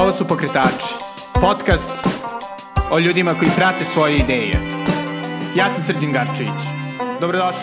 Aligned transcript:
Ovo 0.00 0.12
su 0.12 0.28
Pokretači, 0.28 0.94
podcast 1.40 1.90
o 2.90 2.98
ljudima 2.98 3.38
koji 3.38 3.50
prate 3.56 3.84
svoje 3.84 4.16
ideje. 4.16 4.52
Ja 5.56 5.70
sam 5.70 5.82
Srđan 5.82 6.12
Garčević. 6.12 6.60
Dobrodošli. 7.20 7.62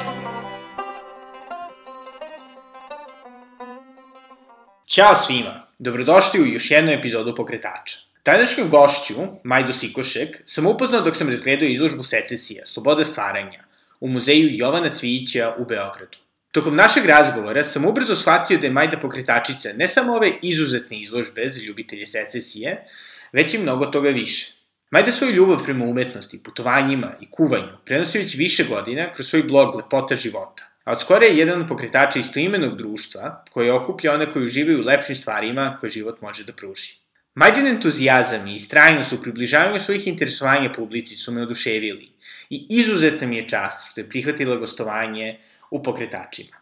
Ćao 4.85 5.15
svima, 5.15 5.67
dobrodošli 5.79 6.41
u 6.41 6.45
još 6.45 6.71
jednu 6.71 6.91
epizodu 6.91 7.35
Pokretača. 7.35 7.97
Tadašnju 8.23 8.67
gošću, 8.67 9.15
Majdu 9.43 9.73
Sikošek, 9.73 10.41
sam 10.45 10.67
upoznao 10.67 11.01
dok 11.01 11.15
sam 11.15 11.29
razgledao 11.29 11.67
izložbu 11.67 12.03
secesija, 12.03 12.65
Sloboda 12.65 13.03
stvaranja, 13.03 13.63
u 13.99 14.07
muzeju 14.07 14.49
Jovana 14.51 14.89
Cvijića 14.89 15.55
u 15.59 15.65
Beogradu. 15.65 16.17
Tokom 16.51 16.75
našeg 16.75 17.05
razgovora 17.05 17.63
sam 17.63 17.85
ubrzo 17.85 18.15
shvatio 18.15 18.57
da 18.57 18.67
je 18.67 18.73
Majda 18.73 18.97
pokretačica 18.97 19.69
ne 19.75 19.87
samo 19.87 20.13
ove 20.13 20.31
izuzetne 20.41 21.01
izložbe 21.01 21.49
za 21.49 21.61
ljubitelje 21.61 22.07
secesije, 22.07 22.83
već 23.31 23.53
i 23.53 23.57
mnogo 23.57 23.85
toga 23.85 24.09
više. 24.09 24.53
Majda 24.91 25.11
svoju 25.11 25.33
ljubav 25.33 25.63
prema 25.63 25.85
umetnosti, 25.85 26.43
putovanjima 26.43 27.15
i 27.21 27.31
kuvanju 27.31 27.77
prenosi 27.85 28.19
već 28.19 28.35
više 28.35 28.63
godina 28.63 29.11
kroz 29.11 29.27
svoj 29.27 29.43
blog 29.43 29.75
Lepota 29.75 30.15
života. 30.15 30.63
A 30.83 30.91
od 30.91 31.01
skore 31.01 31.25
je 31.27 31.37
jedan 31.37 31.61
od 31.61 31.67
pokretača 31.67 32.19
istoimenog 32.19 32.77
društva 32.77 33.43
koje 33.51 33.73
okuplja 33.73 34.13
one 34.13 34.33
koji 34.33 34.45
uživaju 34.45 34.79
u 34.79 34.85
lepšim 34.85 35.15
stvarima 35.15 35.77
koje 35.79 35.89
život 35.89 36.21
može 36.21 36.43
da 36.43 36.53
pruži. 36.53 36.93
Majdin 37.35 37.67
entuzijazam 37.67 38.47
i 38.47 38.53
istrajnost 38.53 39.13
u 39.13 39.21
približavanju 39.21 39.79
svojih 39.79 40.07
interesovanja 40.07 40.71
publici 40.71 41.15
su 41.15 41.31
me 41.31 41.41
oduševili 41.41 42.09
i 42.49 42.67
izuzetno 42.69 43.27
mi 43.27 43.37
je 43.37 43.49
čast 43.49 43.91
što 43.91 44.01
je 44.01 44.09
prihvatila 44.09 44.55
gostovanje 44.55 45.39
u 45.71 45.83
pokretačima. 45.83 46.57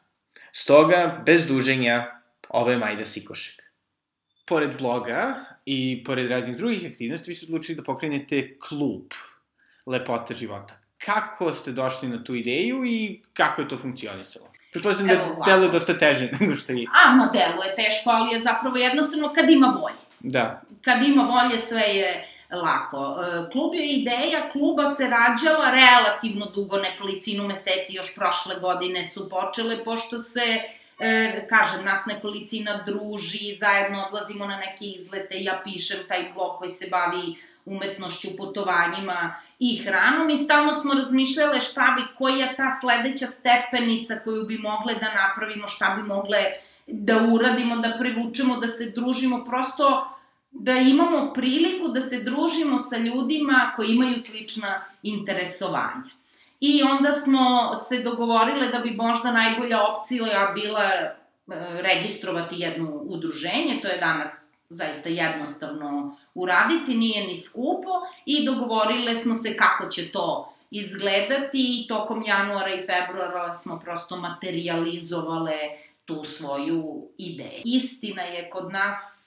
Stoga, 0.51 1.21
bez 1.25 1.47
duženja, 1.47 2.21
ovo 2.49 2.71
je 2.71 2.77
Majda 2.77 3.05
Sikošek. 3.05 3.63
Pored 4.45 4.77
bloga 4.77 5.35
i 5.65 6.03
pored 6.03 6.31
raznih 6.31 6.57
drugih 6.57 6.91
aktivnosti, 6.91 7.31
vi 7.31 7.35
ste 7.35 7.45
odlučili 7.45 7.75
da 7.75 7.83
pokrenete 7.83 8.57
klub 8.59 9.13
Lepota 9.85 10.33
života. 10.33 10.79
Kako 10.97 11.53
ste 11.53 11.71
došli 11.71 12.09
na 12.09 12.23
tu 12.23 12.35
ideju 12.35 12.85
i 12.85 13.21
kako 13.33 13.61
je 13.61 13.67
to 13.67 13.77
funkcionisalo? 13.77 14.51
Pretpostavljam 14.71 15.17
da 15.17 15.45
deluje 15.45 15.69
dosta 15.69 15.97
teže 15.97 16.29
nego 16.39 16.55
što 16.55 16.73
je. 16.73 16.85
A, 17.05 17.15
ma 17.15 17.29
deluje 17.33 17.75
teško, 17.75 18.09
ali 18.09 18.33
je 18.33 18.39
zapravo 18.39 18.77
jednostavno 18.77 19.33
kad 19.33 19.49
ima 19.49 19.67
volje. 19.81 19.95
Da. 20.19 20.61
Kad 20.81 21.07
ima 21.07 21.23
volje, 21.23 21.57
sve 21.57 21.81
je 21.81 22.34
lako. 22.61 23.17
E, 23.21 23.51
klub 23.51 23.73
je 23.73 23.93
ideja, 23.93 24.49
kluba 24.51 24.85
se 24.85 25.09
rađala 25.09 25.71
relativno 25.71 26.45
dugo, 26.45 26.77
nekolicinu 26.77 27.47
meseci, 27.47 27.95
još 27.95 28.15
prošle 28.15 28.55
godine 28.61 29.03
su 29.03 29.29
počele, 29.29 29.83
pošto 29.83 30.21
se 30.21 30.61
e, 30.99 31.47
kažem, 31.49 31.85
nas 31.85 32.05
nekolicina 32.05 32.83
druži, 32.85 33.53
zajedno 33.53 34.05
odlazimo 34.07 34.45
na 34.45 34.57
neke 34.57 34.85
izlete, 34.85 35.43
ja 35.43 35.61
pišem 35.63 35.97
taj 36.07 36.31
blog 36.35 36.57
koji 36.57 36.69
se 36.69 36.87
bavi 36.91 37.35
umetnošću, 37.65 38.27
putovanjima 38.37 39.35
i 39.59 39.77
hranom 39.77 40.29
i 40.29 40.37
stalno 40.37 40.73
smo 40.73 40.93
razmišljale 40.93 41.61
šta 41.61 41.95
bi, 41.97 42.03
koja 42.17 42.45
je 42.45 42.55
ta 42.55 42.69
sledeća 42.81 43.27
stepenica 43.27 44.15
koju 44.23 44.45
bi 44.45 44.57
mogle 44.57 44.93
da 44.93 45.13
napravimo, 45.13 45.67
šta 45.67 45.95
bi 45.95 46.03
mogle 46.03 46.37
da 46.87 47.17
uradimo, 47.33 47.75
da 47.75 47.97
privučemo, 47.99 48.57
da 48.57 48.67
se 48.67 48.91
družimo, 48.95 49.45
prosto 49.45 50.14
da 50.59 50.71
imamo 50.71 51.33
priliku 51.33 51.87
da 51.87 52.01
se 52.01 52.23
družimo 52.23 52.79
sa 52.79 52.97
ljudima 52.97 53.73
koji 53.75 53.89
imaju 53.89 54.19
slična 54.19 54.85
interesovanja. 55.03 56.09
I 56.59 56.83
onda 56.83 57.11
smo 57.11 57.75
se 57.75 58.03
dogovorile 58.03 58.67
da 58.67 58.79
bi 58.79 58.91
možda 58.91 59.31
najbolja 59.31 59.83
opcija 59.83 60.51
bila 60.55 60.83
e, 60.83 61.13
registrovati 61.81 62.55
jedno 62.57 62.91
udruženje, 62.91 63.79
to 63.81 63.87
je 63.87 63.97
danas 63.97 64.53
zaista 64.69 65.09
jednostavno 65.09 66.17
uraditi, 66.35 66.93
nije 66.93 67.27
ni 67.27 67.35
skupo 67.35 67.91
i 68.25 68.45
dogovorile 68.45 69.15
smo 69.15 69.35
se 69.35 69.57
kako 69.57 69.89
će 69.89 70.11
to 70.11 70.53
izgledati 70.71 71.81
i 71.83 71.87
tokom 71.87 72.23
januara 72.25 72.73
i 72.73 72.85
februara 72.85 73.53
smo 73.53 73.79
prosto 73.79 74.17
materializovale 74.17 75.57
tu 76.05 76.23
svoju 76.23 77.07
ideju. 77.17 77.61
Istina 77.65 78.21
je 78.21 78.49
kod 78.49 78.71
nas 78.71 79.24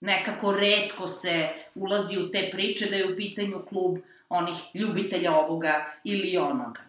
nekako 0.00 0.52
redko 0.52 1.06
se 1.06 1.48
ulazi 1.74 2.18
u 2.18 2.30
te 2.30 2.48
priče 2.52 2.86
da 2.90 2.96
je 2.96 3.12
u 3.12 3.16
pitanju 3.16 3.62
klub 3.68 3.98
onih 4.28 4.54
ljubitelja 4.74 5.36
ovoga 5.36 5.92
ili 6.04 6.36
onoga. 6.36 6.80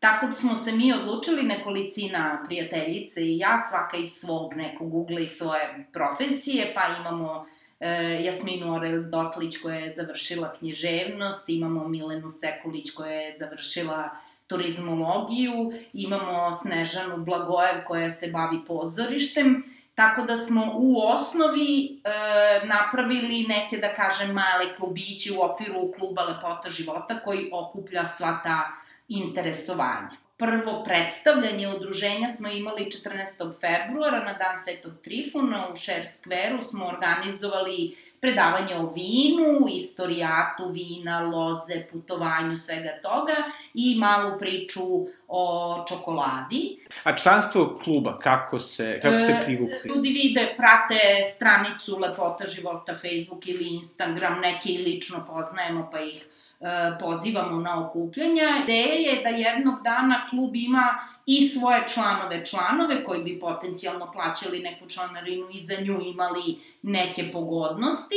Tako 0.00 0.26
da 0.26 0.32
smo 0.32 0.56
se 0.56 0.72
mi 0.72 0.92
odlučili, 0.92 1.42
nekolicina 1.42 2.42
prijateljice 2.46 3.20
i 3.20 3.38
ja, 3.38 3.58
svaka 3.58 3.96
iz 3.96 4.12
svog 4.12 4.54
nekog 4.54 4.94
ugla 4.94 5.20
i 5.20 5.28
svoje 5.28 5.86
profesije, 5.92 6.72
pa 6.74 6.80
imamo 7.00 7.46
e, 7.80 8.22
Jasminu 8.24 8.74
Orel 8.74 9.02
Dotlić 9.02 9.56
koja 9.56 9.76
je 9.76 9.90
završila 9.90 10.52
književnost, 10.58 11.48
imamo 11.48 11.88
Milenu 11.88 12.30
Sekulić 12.30 12.90
koja 12.90 13.12
je 13.12 13.32
završila 13.32 14.10
turizmologiju, 14.46 15.72
imamo 15.92 16.52
Snežanu 16.52 17.24
Blagojev 17.24 17.84
koja 17.86 18.10
se 18.10 18.30
bavi 18.32 18.58
pozorištem, 18.66 19.64
Tako 20.02 20.22
da 20.22 20.36
smo 20.36 20.72
u 20.74 21.00
osnovi 21.06 22.00
e, 22.04 22.66
napravili 22.66 23.46
neke, 23.48 23.76
da 23.76 23.94
kažem, 23.94 24.30
male 24.30 24.76
klubići 24.76 25.32
u 25.32 25.42
okviru 25.42 25.92
kluba 25.98 26.22
Lepota 26.22 26.70
života 26.70 27.20
koji 27.24 27.50
okuplja 27.52 28.06
sva 28.06 28.40
ta 28.44 28.72
interesovanja. 29.08 30.10
Prvo 30.36 30.84
predstavljanje 30.84 31.68
udruženja 31.68 32.28
smo 32.28 32.48
imali 32.48 32.84
14. 32.84 33.52
februara 33.60 34.24
na 34.24 34.32
dan 34.32 34.56
Svetog 34.64 34.92
Trifuna 35.02 35.68
u 35.72 35.76
Share 35.76 36.04
Square-u 36.04 36.62
smo 36.62 36.86
organizovali 36.86 37.96
predavanje 38.22 38.76
o 38.76 38.92
vinu, 38.94 39.66
istorijatu 39.74 40.68
vina, 40.72 41.20
loze, 41.20 41.86
putovanju, 41.92 42.56
svega 42.56 42.92
toga 43.02 43.36
i 43.74 43.96
malu 43.98 44.38
priču 44.38 44.80
o 45.28 45.84
čokoladi. 45.88 46.78
A 47.04 47.16
članstvo 47.16 47.78
kluba, 47.84 48.18
kako, 48.18 48.58
se, 48.58 49.00
kako 49.02 49.18
ste 49.18 49.32
e, 49.32 49.40
privukli? 49.44 49.90
Ljudi 49.94 50.08
vide, 50.08 50.54
prate 50.56 51.22
stranicu 51.34 51.98
Lepota 51.98 52.46
života, 52.46 52.94
Facebook 52.94 53.46
ili 53.46 53.68
Instagram, 53.68 54.40
neke 54.40 54.68
i 54.68 54.84
lično 54.84 55.26
poznajemo 55.26 55.88
pa 55.92 56.00
ih 56.00 56.26
e, 56.60 56.64
pozivamo 57.00 57.60
na 57.60 57.86
okupljanja. 57.86 58.62
Ideja 58.62 58.94
je 58.94 59.22
da 59.22 59.28
jednog 59.28 59.82
dana 59.82 60.26
klub 60.30 60.56
ima 60.56 60.94
i 61.26 61.48
svoje 61.48 61.84
članove 61.94 62.46
članove 62.46 63.04
koji 63.04 63.24
bi 63.24 63.40
potencijalno 63.40 64.12
plaćali 64.12 64.60
neku 64.60 64.88
članarinu 64.88 65.46
i 65.52 65.60
za 65.60 65.74
nju 65.80 66.00
imali 66.12 66.71
neke 66.82 67.24
pogodnosti, 67.32 68.16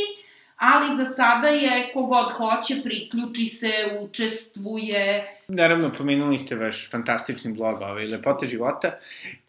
ali 0.55 0.95
za 0.95 1.05
sada 1.05 1.47
je 1.47 1.91
kogod 1.93 2.31
hoće, 2.31 2.75
priključi 2.83 3.45
se, 3.45 3.71
učestvuje. 4.01 5.35
Naravno, 5.47 5.91
pomenuli 5.97 6.37
ste 6.37 6.55
vaš 6.55 6.91
fantastični 6.91 7.53
blog, 7.53 7.81
ovaj, 7.81 8.07
Lepote 8.07 8.45
života. 8.45 8.99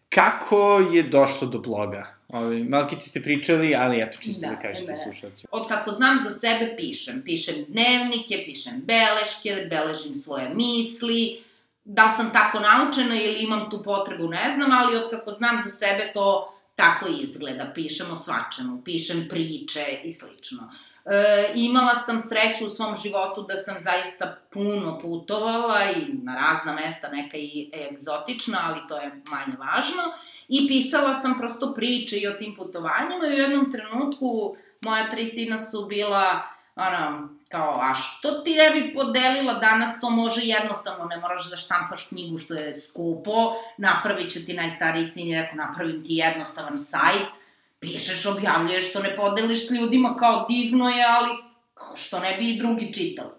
Kako 0.09 0.79
je 0.91 1.03
došlo 1.03 1.47
do 1.47 1.59
bloga? 1.59 2.17
Ovaj, 2.29 2.63
malkice 2.63 3.09
ste 3.09 3.21
pričali, 3.23 3.75
ali 3.75 4.01
eto, 4.01 4.17
čisto 4.21 4.47
da, 4.47 4.53
da 4.53 4.59
kažete 4.59 4.91
da. 4.91 4.95
slušalci. 4.95 5.47
Od 5.51 5.67
kako 5.67 5.91
znam 5.91 6.17
za 6.23 6.31
sebe 6.31 6.75
pišem. 6.77 7.21
Pišem 7.25 7.55
dnevnike, 7.67 8.43
pišem 8.45 8.73
beleške, 8.85 9.67
beležim 9.69 10.15
svoje 10.15 10.49
misli, 10.55 11.43
da 11.85 12.09
sam 12.09 12.29
tako 12.33 12.59
naučena 12.59 13.15
ili 13.15 13.43
imam 13.43 13.69
tu 13.69 13.83
potrebu, 13.83 14.27
ne 14.27 14.51
znam, 14.55 14.71
ali 14.71 14.97
od 14.97 15.09
kako 15.09 15.31
znam 15.31 15.61
za 15.63 15.69
sebe 15.69 16.11
to 16.13 16.56
tako 16.77 17.07
izgleda. 17.21 17.71
Pišem 17.75 18.11
o 18.11 18.15
svačemu, 18.15 18.81
pišem 18.85 19.27
priče 19.29 19.85
i 20.03 20.13
slično. 20.13 20.71
E, 21.05 21.51
imala 21.55 21.95
sam 21.95 22.19
sreću 22.19 22.65
u 22.65 22.69
svom 22.69 22.95
životu 22.95 23.45
da 23.47 23.55
sam 23.55 23.75
zaista 23.79 24.37
puno 24.53 24.99
putovala 24.99 25.91
i 25.91 26.13
na 26.13 26.35
razna 26.35 26.73
mesta, 26.73 27.09
neka 27.09 27.37
i 27.37 27.71
egzotična, 27.91 28.59
ali 28.63 28.79
to 28.87 28.97
je 28.97 29.21
manje 29.25 29.57
važno. 29.59 30.03
I 30.47 30.67
pisala 30.67 31.13
sam 31.13 31.37
prosto 31.39 31.73
priče 31.73 32.17
i 32.17 32.27
o 32.27 32.33
tim 32.33 32.55
putovanjima 32.55 33.27
i 33.27 33.29
u 33.29 33.41
jednom 33.41 33.71
trenutku 33.71 34.55
moja 34.81 35.11
tri 35.11 35.25
sina 35.25 35.57
su 35.57 35.85
bila, 35.85 36.41
ono, 36.75 37.29
kao, 37.49 37.79
a 37.81 37.95
što 37.95 38.31
ti 38.31 38.55
ne 38.55 38.69
bi 38.71 38.93
podelila, 38.93 39.53
danas 39.53 40.01
to 40.01 40.09
može 40.09 40.41
jednostavno, 40.43 41.05
ne 41.05 41.17
moraš 41.17 41.49
da 41.49 41.57
štampaš 41.57 42.07
knjigu 42.07 42.37
što 42.37 42.53
je 42.53 42.73
skupo, 42.73 43.53
napravit 43.77 44.33
ću 44.33 44.45
ti 44.45 44.53
najstariji 44.53 45.05
sin 45.05 45.27
i 45.27 45.35
rekao, 45.41 45.55
napravim 45.55 46.05
ti 46.05 46.13
jednostavan 46.13 46.79
sajt, 46.79 47.31
pišeš, 47.79 48.25
objavljuješ, 48.25 48.89
što 48.89 49.01
ne 49.01 49.15
podeliš 49.15 49.67
s 49.67 49.71
ljudima, 49.71 50.15
kao 50.19 50.45
divno 50.49 50.89
je, 50.89 51.05
ali 51.09 51.29
što 51.95 52.19
ne 52.19 52.37
bi 52.37 52.49
i 52.49 52.57
drugi 52.57 52.93
čitali. 52.93 53.31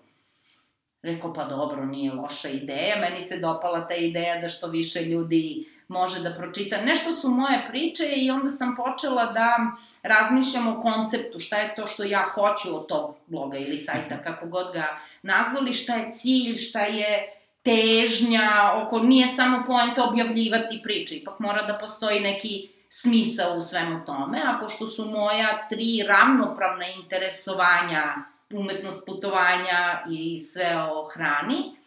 Rekao, 1.03 1.35
pa 1.35 1.45
dobro, 1.45 1.85
nije 1.85 2.13
loša 2.13 2.49
ideja, 2.49 2.97
meni 3.01 3.21
se 3.21 3.41
dopala 3.41 3.87
ta 3.87 3.95
ideja 3.95 4.41
da 4.41 4.49
što 4.49 4.67
više 4.67 5.01
ljudi 5.01 5.69
može 5.89 6.23
da 6.23 6.35
pročita. 6.35 6.81
Nešto 6.81 7.13
su 7.13 7.31
moje 7.31 7.67
priče 7.69 8.05
i 8.17 8.31
onda 8.31 8.51
sam 8.51 8.77
počela 8.77 9.33
da 9.33 9.57
razmišljam 10.03 10.69
o 10.69 10.83
konceptu, 10.83 11.39
šta 11.39 11.57
je 11.57 11.75
to 11.75 11.87
što 11.87 12.05
ja 12.05 12.25
hoću 12.35 12.77
od 12.77 12.87
tog 12.87 13.17
bloga 13.27 13.59
ili 13.59 13.79
sajta, 13.79 14.23
kako 14.23 14.47
god 14.47 14.73
ga 14.73 15.01
nazvali, 15.23 15.73
šta 15.73 15.95
je 15.95 16.13
cilj, 16.13 16.57
šta 16.57 16.81
je 16.81 17.35
težnja, 17.63 18.73
oko, 18.75 18.99
nije 18.99 19.27
samo 19.27 19.63
poenta 19.67 20.05
objavljivati 20.05 20.81
priče, 20.83 21.17
ipak 21.17 21.39
mora 21.39 21.63
da 21.63 21.79
postoji 21.79 22.21
neki 22.21 22.69
smisao 22.89 23.57
u 23.57 23.63
svemu 23.63 24.05
tome, 24.07 24.43
a 24.45 24.59
pošto 24.61 24.87
su 24.87 25.11
moja 25.11 25.69
tri 25.69 26.03
ravnopravna 26.09 26.85
interesovanja, 27.03 28.15
umetnost 28.53 29.07
putovanja 29.07 30.05
i 30.11 30.39
sve 30.39 30.77
o 30.77 31.09
hrani, 31.15 31.78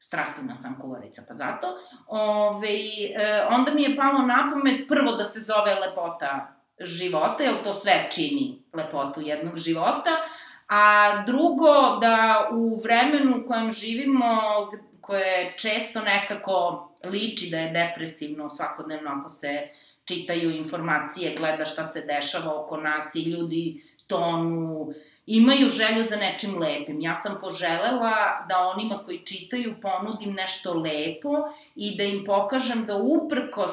strastvena 0.00 0.54
sam 0.54 0.78
kuvarica, 0.80 1.22
pa 1.28 1.34
zato, 1.34 1.66
ove, 2.06 2.68
e, 3.14 3.46
onda 3.50 3.74
mi 3.74 3.82
je 3.82 3.96
palo 3.96 4.26
na 4.26 4.50
pamet 4.52 4.88
prvo 4.88 5.12
da 5.12 5.24
se 5.24 5.40
zove 5.40 5.74
lepota 5.74 6.56
života, 6.80 7.42
jer 7.42 7.62
to 7.64 7.74
sve 7.74 8.08
čini 8.14 8.62
lepotu 8.72 9.20
jednog 9.20 9.56
života, 9.56 10.10
a 10.68 11.12
drugo 11.26 11.98
da 12.00 12.48
u 12.52 12.80
vremenu 12.80 13.36
u 13.36 13.48
kojem 13.48 13.72
živimo, 13.72 14.26
koje 15.00 15.54
često 15.58 16.00
nekako 16.00 16.88
liči 17.04 17.50
da 17.50 17.58
je 17.58 17.72
depresivno 17.72 18.48
svakodnevno 18.48 19.10
ako 19.10 19.28
se 19.28 19.68
čitaju 20.04 20.50
informacije, 20.50 21.36
gleda 21.38 21.64
šta 21.64 21.84
se 21.84 22.06
dešava 22.06 22.60
oko 22.60 22.76
nas 22.76 23.14
i 23.14 23.30
ljudi 23.30 23.84
tonu, 24.06 24.92
imaju 25.32 25.68
želju 25.68 26.04
za 26.04 26.16
nečim 26.16 26.58
lepim. 26.58 27.00
Ja 27.00 27.14
sam 27.14 27.38
poželela 27.40 28.46
da 28.48 28.58
onima 28.58 28.98
koji 29.04 29.18
čitaju 29.18 29.74
ponudim 29.82 30.32
nešto 30.32 30.74
lepo 30.74 31.28
i 31.74 31.96
da 31.96 32.04
im 32.04 32.24
pokažem 32.24 32.86
da 32.86 32.96
uprkos 32.96 33.72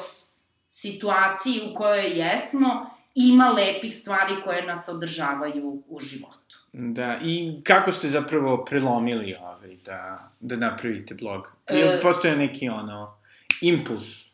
situaciji 0.68 1.60
u 1.70 1.74
kojoj 1.74 2.18
jesmo, 2.18 2.90
ima 3.14 3.50
lepih 3.50 3.94
stvari 3.96 4.34
koje 4.44 4.66
nas 4.66 4.88
održavaju 4.88 5.82
u 5.88 6.00
životu. 6.00 6.56
Da, 6.72 7.18
i 7.22 7.60
kako 7.64 7.92
ste 7.92 8.08
zapravo 8.08 8.64
prelomili 8.64 9.34
ovaj, 9.40 9.76
da, 9.84 10.30
da 10.40 10.56
napravite 10.56 11.14
blog? 11.14 11.52
Ili 11.70 11.80
e, 11.80 12.00
postoje 12.02 12.36
neki 12.36 12.68
ono, 12.68 13.18
impuls? 13.60 14.04
E, 14.22 14.28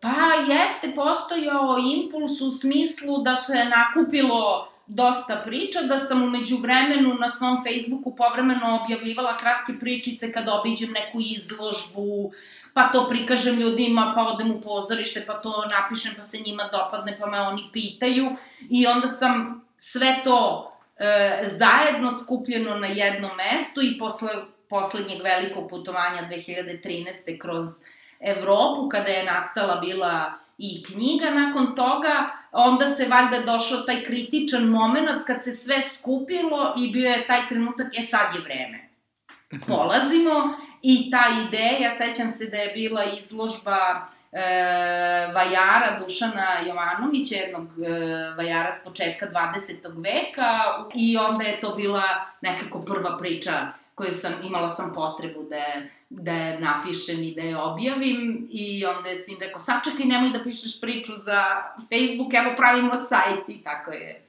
pa 0.00 0.52
jeste 0.52 0.92
postojao 0.96 1.76
impuls 1.94 2.40
u 2.40 2.50
smislu 2.50 3.22
da 3.22 3.36
se 3.36 3.54
nakupilo 3.54 4.73
dosta 4.86 5.42
priča, 5.44 5.80
da 5.82 5.98
sam 5.98 6.22
umeđu 6.22 6.56
vremenu 6.56 7.14
na 7.14 7.28
svom 7.28 7.58
Facebooku 7.64 8.16
povremeno 8.16 8.80
objavljivala 8.82 9.36
kratke 9.36 9.72
pričice 9.80 10.32
kad 10.32 10.48
obiđem 10.48 10.92
neku 10.92 11.18
izložbu, 11.20 12.32
pa 12.74 12.88
to 12.92 13.08
prikažem 13.08 13.60
ljudima, 13.60 14.12
pa 14.16 14.22
odem 14.22 14.50
u 14.50 14.60
pozorište, 14.60 15.24
pa 15.26 15.32
to 15.32 15.64
napišem, 15.70 16.12
pa 16.16 16.24
se 16.24 16.38
njima 16.46 16.68
dopadne, 16.72 17.18
pa 17.20 17.26
me 17.26 17.40
oni 17.40 17.62
pitaju. 17.72 18.36
I 18.70 18.86
onda 18.86 19.06
sam 19.06 19.64
sve 19.76 20.20
to 20.24 20.72
e, 20.96 21.42
zajedno 21.44 22.10
skupljeno 22.10 22.74
na 22.74 22.86
jednom 22.86 23.30
mestu 23.36 23.82
i 23.82 23.98
posle 23.98 24.28
poslednjeg 24.68 25.22
velikog 25.22 25.70
putovanja 25.70 26.28
2013. 26.30 27.38
kroz 27.38 27.64
Evropu, 28.20 28.88
kada 28.88 29.08
je 29.08 29.24
nastala 29.24 29.76
bila 29.80 30.32
i 30.58 30.84
knjiga 30.84 31.30
nakon 31.30 31.74
toga, 31.74 32.30
onda 32.52 32.86
se 32.86 33.08
valjda 33.08 33.52
došao 33.52 33.78
taj 33.78 34.04
kritičan 34.04 34.64
moment 34.64 35.24
kad 35.26 35.44
se 35.44 35.52
sve 35.52 35.82
skupilo 35.82 36.74
i 36.78 36.92
bio 36.92 37.10
je 37.10 37.26
taj 37.26 37.48
trenutak, 37.48 37.86
e 37.98 38.02
sad 38.02 38.34
je 38.34 38.40
vreme. 38.40 38.88
Mhm. 39.54 39.72
Polazimo 39.72 40.56
i 40.82 41.10
ta 41.10 41.24
ideja, 41.48 41.90
sećam 41.90 42.30
se 42.30 42.50
da 42.50 42.56
je 42.56 42.72
bila 42.72 43.04
izložba 43.04 44.06
e, 44.32 44.40
vajara 45.34 45.98
Dušana 46.00 46.60
Jovanovića, 46.66 47.34
jednog 47.34 47.68
e, 47.78 47.90
vajara 48.36 48.72
s 48.72 48.84
početka 48.84 49.26
20. 49.26 50.02
veka 50.02 50.50
i 50.94 51.16
onda 51.16 51.44
je 51.44 51.60
to 51.60 51.74
bila 51.74 52.02
nekako 52.40 52.80
prva 52.80 53.18
priča 53.18 53.52
koju 53.94 54.12
sam, 54.12 54.32
imala 54.44 54.68
sam 54.68 54.92
potrebu 54.94 55.42
da 55.50 55.56
je 55.56 55.93
da 56.10 56.32
je 56.32 56.60
napišem 56.60 57.22
i 57.22 57.34
da 57.34 57.42
je 57.42 57.58
objavim 57.58 58.48
i 58.50 58.86
onda 58.86 59.08
je 59.08 59.16
sin 59.16 59.36
rekao, 59.40 59.60
sačekaj, 59.60 60.06
nemoj 60.06 60.30
da 60.30 60.44
pišeš 60.44 60.80
priču 60.80 61.12
za 61.16 61.44
Facebook, 61.76 62.34
evo 62.34 62.54
pravimo 62.56 62.96
sajt 62.96 63.48
i 63.48 63.64
tako 63.64 63.90
je 63.90 64.24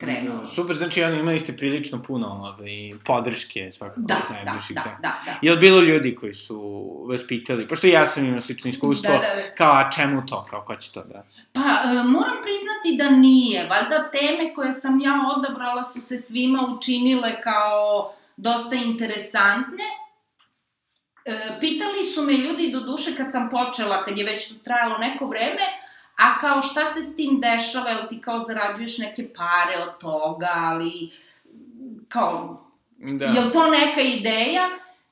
krenuo. 0.00 0.38
Da, 0.38 0.44
super, 0.44 0.76
znači 0.76 1.02
ono, 1.02 1.14
imali 1.14 1.38
ste 1.38 1.56
prilično 1.56 2.02
puno 2.02 2.26
ovaj, 2.26 2.92
podrške 3.04 3.70
svakako 3.72 4.00
da, 4.00 4.14
od 4.14 4.34
najbližih. 4.34 4.76
Da, 4.76 4.82
da, 4.82 4.90
da, 5.02 5.14
da. 5.24 5.38
Je 5.42 5.52
li 5.52 5.60
bilo 5.60 5.80
ljudi 5.80 6.14
koji 6.14 6.34
su 6.34 6.60
vas 7.08 7.26
pitali, 7.26 7.68
pošto 7.68 7.86
ja 7.86 8.06
sam 8.06 8.24
imao 8.24 8.40
slično 8.40 8.70
iskustvo, 8.70 9.12
da, 9.12 9.18
da, 9.18 9.34
da. 9.34 9.54
kao, 9.54 9.72
a 9.72 9.90
čemu 9.90 10.26
to, 10.26 10.46
kao, 10.50 10.64
ko 10.64 10.76
će 10.76 10.92
to 10.92 11.04
da... 11.04 11.24
Pa, 11.52 11.60
e, 11.60 11.94
moram 11.94 12.36
priznati 12.42 12.96
da 12.98 13.10
nije, 13.10 13.68
valjda 13.68 14.10
teme 14.10 14.54
koje 14.54 14.72
sam 14.72 15.00
ja 15.00 15.14
odabrala 15.36 15.84
su 15.84 16.00
se 16.00 16.18
svima 16.18 16.74
učinile 16.76 17.42
kao 17.42 18.14
dosta 18.36 18.74
interesantne, 18.74 19.84
pitali 21.60 22.04
su 22.14 22.22
me 22.22 22.32
ljudi 22.32 22.72
do 22.72 22.80
duše 22.80 23.16
kad 23.16 23.32
sam 23.32 23.50
počela, 23.50 24.04
kad 24.04 24.18
je 24.18 24.24
već 24.24 24.62
trajalo 24.64 24.98
neko 24.98 25.26
vreme, 25.26 25.62
a 26.16 26.38
kao 26.40 26.62
šta 26.62 26.84
se 26.84 27.02
s 27.02 27.16
tim 27.16 27.40
dešava, 27.40 27.90
jel 27.90 28.08
ti 28.08 28.20
kao 28.20 28.38
zarađuješ 28.38 28.98
neke 28.98 29.28
pare 29.34 29.82
od 29.82 29.98
toga, 29.98 30.50
ali 30.54 31.10
kao, 32.08 32.64
da. 32.98 33.24
jel 33.24 33.50
to 33.52 33.70
neka 33.70 34.00
ideja? 34.00 34.68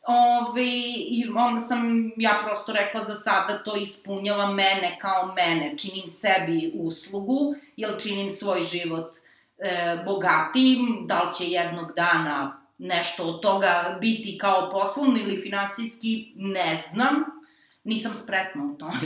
Ove, 0.07 0.67
I 1.09 1.29
onda 1.37 1.61
sam 1.61 2.11
ja 2.17 2.41
prosto 2.45 2.73
rekla 2.73 3.01
za 3.01 3.15
sada 3.15 3.59
to 3.59 3.77
ispunjava 3.77 4.47
mene 4.47 4.99
kao 5.01 5.35
mene, 5.37 5.79
činim 5.79 6.09
sebi 6.09 6.73
uslugu, 6.75 7.55
jel 7.77 7.99
činim 7.99 8.31
svoj 8.31 8.63
život 8.63 9.17
e, 9.59 9.99
bogatim, 10.05 11.07
da 11.07 11.23
li 11.23 11.35
će 11.35 11.45
jednog 11.45 11.93
dana 11.97 12.61
nešto 12.79 13.25
od 13.25 13.43
toga 13.43 13.99
biti 14.01 14.39
kao 14.41 14.71
poslovno 14.71 15.19
ili 15.19 15.41
finansijski, 15.41 16.33
ne 16.37 16.77
znam. 16.77 17.25
Nisam 17.85 18.15
spretna 18.15 18.65
u 18.65 18.79
tome. 18.79 18.99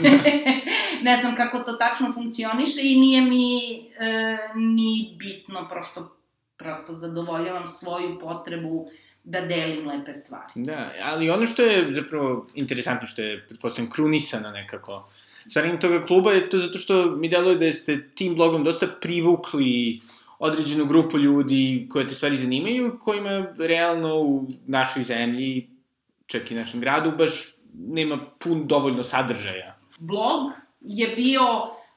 ne 1.07 1.17
znam 1.17 1.35
kako 1.35 1.59
to 1.59 1.73
tačno 1.73 2.13
funkcioniše 2.13 2.81
i 2.83 2.99
nije 2.99 3.21
mi 3.21 3.75
e, 3.75 4.37
ni 4.55 5.15
bitno, 5.19 5.67
prosto, 5.69 6.17
prosto 6.57 6.93
zadovoljavam 6.93 7.67
svoju 7.67 8.19
potrebu 8.19 8.87
da 9.23 9.41
delim 9.41 9.87
lepe 9.87 10.13
stvari. 10.13 10.51
Da, 10.55 10.91
ali 11.03 11.29
ono 11.29 11.45
što 11.45 11.63
je 11.63 11.93
zapravo 11.93 12.47
interesantno, 12.53 13.07
što 13.07 13.21
je, 13.21 13.45
pretpostavljam, 13.47 13.91
krunisano 13.91 14.51
nekako 14.51 15.09
sa 15.47 15.77
toga 15.81 16.05
kluba 16.05 16.31
je 16.31 16.49
to 16.49 16.57
zato 16.57 16.77
što 16.77 17.05
mi 17.05 17.29
deluje 17.29 17.55
da 17.55 17.73
ste 17.73 18.09
tim 18.15 18.35
blogom 18.35 18.63
dosta 18.63 18.87
privukli 19.01 20.01
uh, 20.03 20.22
određenu 20.39 20.85
grupu 20.85 21.17
ljudi 21.17 21.87
koje 21.91 22.07
te 22.07 22.15
stvari 22.15 22.37
zanimaju, 22.37 22.97
kojima 22.99 23.47
realno 23.57 24.15
u 24.15 24.47
našoj 24.67 25.03
zemlji, 25.03 25.69
čak 26.25 26.51
i 26.51 26.55
našem 26.55 26.79
gradu, 26.79 27.11
baš 27.17 27.31
nema 27.73 28.19
pun 28.39 28.67
dovoljno 28.67 29.03
sadržaja. 29.03 29.77
Blog 29.99 30.51
je 30.81 31.07
bio 31.15 31.41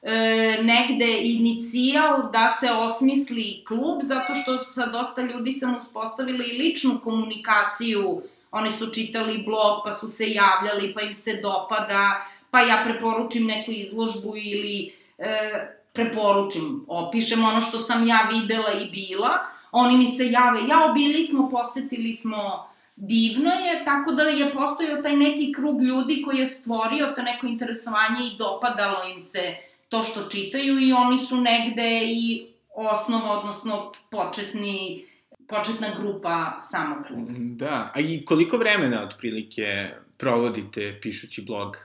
e, 0.01 0.59
negde 0.63 1.21
inicijal 1.21 2.31
da 2.31 2.47
se 2.47 2.71
osmisli 2.71 3.63
klub, 3.67 3.99
zato 4.01 4.33
što 4.33 4.63
sa 4.63 4.85
dosta 4.85 5.21
ljudi 5.21 5.51
sam 5.51 5.77
uspostavila 5.77 6.45
i 6.45 6.57
ličnu 6.57 6.99
komunikaciju. 7.03 8.21
Oni 8.51 8.71
su 8.71 8.93
čitali 8.93 9.43
blog, 9.45 9.81
pa 9.85 9.93
su 9.93 10.07
se 10.07 10.31
javljali, 10.31 10.93
pa 10.93 11.01
im 11.01 11.15
se 11.15 11.39
dopada, 11.41 12.27
pa 12.51 12.61
ja 12.61 12.83
preporučim 12.85 13.45
neku 13.45 13.71
izložbu 13.71 14.33
ili 14.37 14.93
e, 15.17 15.76
preporučim, 15.97 16.85
opišem 16.87 17.43
ono 17.43 17.61
što 17.61 17.79
sam 17.79 18.07
ja 18.07 18.29
videla 18.31 18.71
i 18.71 18.89
bila, 18.91 19.29
oni 19.71 19.97
mi 19.97 20.07
se 20.07 20.31
jave, 20.31 20.59
ja 20.67 20.91
bili 20.93 21.23
smo, 21.23 21.49
posetili 21.49 22.13
smo, 22.13 22.69
divno 22.95 23.51
je, 23.51 23.85
tako 23.85 24.11
da 24.11 24.23
je 24.23 24.53
postojao 24.53 25.01
taj 25.01 25.15
neki 25.15 25.53
krug 25.53 25.81
ljudi 25.83 26.21
koji 26.25 26.37
je 26.37 26.45
stvorio 26.47 27.13
to 27.15 27.21
neko 27.21 27.47
interesovanje 27.47 28.27
i 28.27 28.37
dopadalo 28.37 28.97
im 29.13 29.19
se 29.19 29.55
to 29.89 30.03
što 30.03 30.29
čitaju 30.29 30.79
i 30.79 30.93
oni 30.93 31.17
su 31.17 31.41
negde 31.41 32.01
i 32.05 32.45
osnova, 32.75 33.39
odnosno 33.39 33.91
početni, 34.11 35.05
početna 35.47 35.87
grupa 35.99 36.57
samog 36.59 36.97
kluba. 37.07 37.31
Da, 37.37 37.91
a 37.95 37.99
i 37.99 38.25
koliko 38.25 38.57
vremena 38.57 39.03
otprilike 39.03 39.89
provodite 40.17 40.99
pišući 41.01 41.41
blog? 41.41 41.77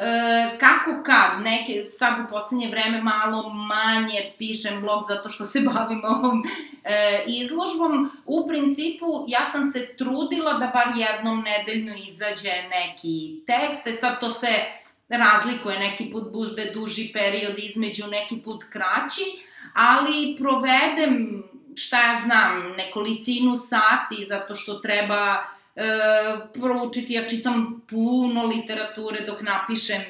E, 0.00 0.58
kako 0.58 1.02
kad, 1.02 1.42
neke, 1.42 1.82
sad 1.82 2.24
u 2.24 2.28
poslednje 2.28 2.68
vreme 2.68 3.02
malo 3.02 3.48
manje 3.48 4.32
pišem 4.38 4.80
blog 4.80 5.02
zato 5.08 5.28
što 5.28 5.44
se 5.44 5.60
bavim 5.60 6.04
ovom 6.04 6.42
e, 6.84 7.24
izložbom. 7.26 8.10
U 8.26 8.48
principu, 8.48 9.06
ja 9.28 9.44
sam 9.44 9.70
se 9.70 9.96
trudila 9.96 10.52
da 10.52 10.66
bar 10.66 10.86
jednom 10.96 11.44
nedeljno 11.44 11.92
izađe 12.08 12.52
neki 12.70 13.42
tekst, 13.46 13.86
e 13.86 13.92
sad 13.92 14.20
to 14.20 14.30
se 14.30 14.54
razlikuje, 15.08 15.78
neki 15.78 16.10
put 16.12 16.32
bude 16.32 16.70
duži 16.74 17.10
period 17.12 17.54
između, 17.58 18.06
neki 18.06 18.36
put 18.44 18.64
kraći, 18.70 19.24
ali 19.74 20.36
provedem, 20.38 21.42
šta 21.76 22.02
ja 22.02 22.14
znam, 22.14 22.72
nekolicinu 22.76 23.56
sati 23.56 24.24
zato 24.24 24.54
što 24.54 24.74
treba 24.74 25.44
e, 25.80 26.52
proučiti, 26.52 27.12
ja 27.12 27.28
čitam 27.28 27.82
puno 27.90 28.46
literature 28.46 29.24
dok 29.26 29.42
napišem 29.42 30.00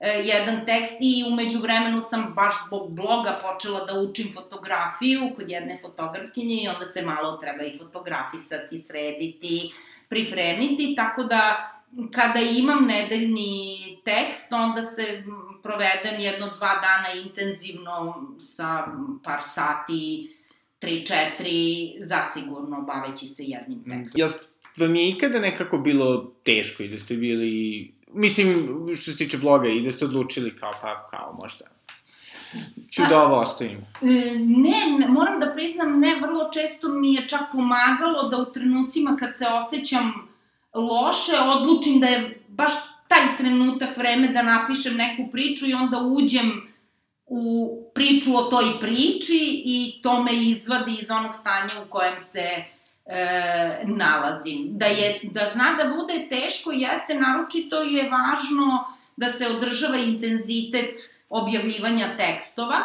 e, 0.00 0.08
jedan 0.08 0.66
tekst 0.66 0.98
i 1.00 1.24
umeđu 1.32 1.58
vremenu 1.58 2.00
sam 2.00 2.32
baš 2.34 2.54
zbog 2.66 2.90
bloga 2.90 3.40
počela 3.42 3.84
da 3.84 4.00
učim 4.00 4.32
fotografiju 4.34 5.20
kod 5.36 5.50
jedne 5.50 5.78
fotografkinje 5.82 6.62
i 6.62 6.68
onda 6.68 6.84
se 6.84 7.02
malo 7.02 7.36
treba 7.36 7.64
i 7.64 7.78
fotografisati, 7.78 8.78
srediti, 8.78 9.72
pripremiti, 10.08 10.94
tako 10.96 11.22
da 11.22 11.72
kada 12.12 12.40
imam 12.40 12.86
nedeljni 12.86 13.78
tekst, 14.04 14.52
onda 14.52 14.82
se 14.82 15.22
provedem 15.62 16.20
jedno 16.20 16.46
dva 16.46 16.74
dana 16.74 17.20
intenzivno 17.24 18.24
sa 18.38 18.86
par 19.24 19.38
sati, 19.42 20.32
3-4, 20.80 21.96
zasigurno 22.00 22.82
baveći 22.82 23.26
se 23.26 23.42
jednim 23.42 23.84
tekstom. 23.84 24.20
Jel 24.20 24.28
vam 24.76 24.96
je 24.96 25.08
ikada 25.08 25.38
nekako 25.38 25.78
bilo 25.78 26.32
teško 26.42 26.82
i 26.82 26.88
da 26.88 26.98
ste 26.98 27.14
bili, 27.14 27.94
mislim, 28.12 28.78
što 28.96 29.12
se 29.12 29.16
tiče 29.16 29.38
bloga, 29.38 29.68
i 29.68 29.80
da 29.80 29.92
ste 29.92 30.04
odlučili 30.04 30.56
kao, 30.56 30.72
pa, 30.82 31.06
kao, 31.06 31.38
možda, 31.42 31.64
ću 32.90 33.02
da 33.08 33.22
ovo 33.22 33.36
ostavim? 33.36 33.78
E, 34.02 34.06
ne, 34.38 34.98
ne, 34.98 35.08
moram 35.08 35.40
da 35.40 35.52
priznam, 35.54 36.00
ne, 36.00 36.16
vrlo 36.20 36.50
često 36.52 36.88
mi 36.88 37.14
je 37.14 37.28
čak 37.28 37.40
pomagalo 37.52 38.28
da 38.28 38.36
u 38.36 38.52
trenucima 38.52 39.16
kad 39.20 39.36
se 39.36 39.44
osjećam 39.46 40.12
loše, 40.74 41.32
odlučim 41.56 42.00
da 42.00 42.06
je 42.06 42.40
baš 42.48 42.72
taj 43.08 43.36
trenutak 43.36 43.96
vreme 43.96 44.28
da 44.28 44.42
napišem 44.42 44.96
neku 44.96 45.30
priču 45.32 45.66
i 45.66 45.74
onda 45.74 45.98
uđem 45.98 46.52
u 47.26 47.70
priču 47.94 48.36
o 48.36 48.42
toj 48.42 48.64
priči 48.80 49.62
i 49.64 50.00
to 50.02 50.22
me 50.22 50.34
izvadi 50.34 50.92
iz 51.00 51.10
onog 51.10 51.34
stanja 51.34 51.82
u 51.86 51.90
kojem 51.90 52.18
se 52.18 52.64
e, 53.06 53.82
nalazim. 53.84 54.68
Da, 54.70 54.86
je, 54.86 55.20
da 55.22 55.46
zna 55.46 55.74
da 55.74 55.94
bude 55.96 56.26
teško 56.28 56.70
jeste, 56.70 57.14
naročito 57.14 57.82
je 57.82 58.10
važno 58.10 58.84
da 59.16 59.28
se 59.28 59.48
održava 59.48 59.96
intenzitet 59.96 60.98
objavljivanja 61.28 62.16
tekstova 62.16 62.76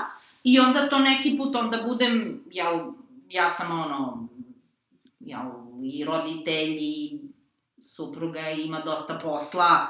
i 0.43 0.59
onda 0.59 0.89
to 0.89 0.99
neki 0.99 1.37
put 1.37 1.55
onda 1.55 1.77
budem, 1.87 2.43
jel, 2.51 2.79
ja 3.29 3.49
sam 3.49 3.71
ono, 3.71 4.27
jel, 5.19 5.41
i 5.83 6.05
roditelj 6.05 6.77
i 6.79 7.19
supruga 7.81 8.49
ima 8.49 8.79
dosta 8.85 9.19
posla 9.23 9.87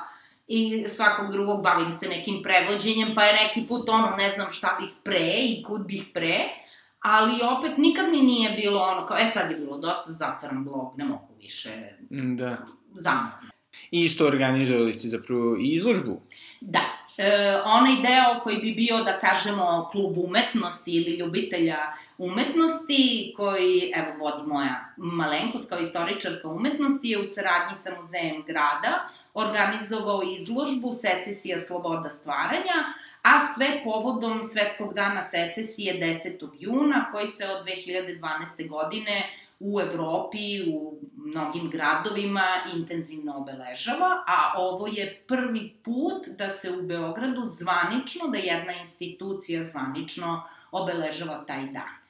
i 0.47 0.85
svakog 0.87 1.31
drugog 1.31 1.63
bavim 1.63 1.91
se 1.91 2.09
nekim 2.09 2.43
prevođenjem, 2.43 3.15
pa 3.15 3.23
je 3.23 3.33
neki 3.33 3.67
put 3.67 3.89
ono, 3.89 4.15
ne 4.17 4.29
znam 4.29 4.51
šta 4.51 4.77
bih 4.81 4.89
pre 5.03 5.31
i 5.43 5.63
kud 5.63 5.81
bih 5.81 6.05
pre, 6.13 6.60
ali 7.01 7.33
opet 7.57 7.77
nikad 7.77 8.11
mi 8.11 8.21
nije 8.21 8.51
bilo 8.51 8.81
ono, 8.81 9.07
kao, 9.07 9.17
e 9.17 9.27
sad 9.27 9.51
je 9.51 9.57
bilo 9.57 9.77
dosta 9.77 10.11
zatvoran 10.11 10.63
blog, 10.63 10.93
ne 10.97 11.05
mogu 11.05 11.33
više 11.39 11.69
Da. 12.09 12.57
zamorno. 12.93 13.51
I 13.91 14.01
isto 14.01 14.27
organizovali 14.27 14.93
ste 14.93 15.07
zapravo 15.07 15.57
i 15.57 15.73
izložbu. 15.73 16.21
Da, 16.61 16.79
e, 17.17 17.61
onaj 17.65 17.95
deo 17.95 18.39
koji 18.43 18.57
bi 18.57 18.71
bio, 18.71 19.03
da 19.03 19.19
kažemo, 19.19 19.89
klub 19.91 20.17
umetnosti 20.17 20.91
ili 20.91 21.17
ljubitelja 21.17 21.77
umetnosti, 22.17 23.33
koji, 23.37 23.91
evo, 23.95 24.17
vodi 24.19 24.47
moja 24.47 24.93
malenkost 24.97 25.69
kao 25.69 25.79
istoričarka 25.79 26.47
umetnosti, 26.47 27.07
je 27.07 27.21
u 27.21 27.25
saradnji 27.25 27.75
sa 27.75 27.89
Muzejem 27.97 28.43
grada 28.47 29.09
organizovao 29.33 30.21
izložbu 30.23 30.93
Secesija 30.93 31.59
sloboda 31.59 32.09
stvaranja, 32.09 32.77
a 33.21 33.39
sve 33.39 33.81
povodom 33.83 34.43
Svetskog 34.43 34.93
dana 34.93 35.21
secesije 35.21 35.99
10. 35.99 36.49
juna, 36.59 37.11
koji 37.11 37.27
se 37.27 37.47
od 37.49 37.65
2012. 37.65 38.69
godine 38.69 39.29
u 39.59 39.81
Evropi, 39.81 40.39
u 40.67 40.99
mnogim 41.15 41.69
gradovima 41.69 42.45
intenzivno 42.75 43.37
obeležava, 43.37 44.23
a 44.27 44.53
ovo 44.57 44.87
je 44.87 45.21
prvi 45.27 45.75
put 45.83 46.27
da 46.37 46.49
se 46.49 46.71
u 46.71 46.81
Beogradu 46.81 47.41
zvanično, 47.45 48.27
da 48.27 48.37
jedna 48.37 48.73
institucija 48.79 49.63
zvanično 49.63 50.43
obeležava 50.71 51.43
taj 51.47 51.65
dan. 51.65 52.01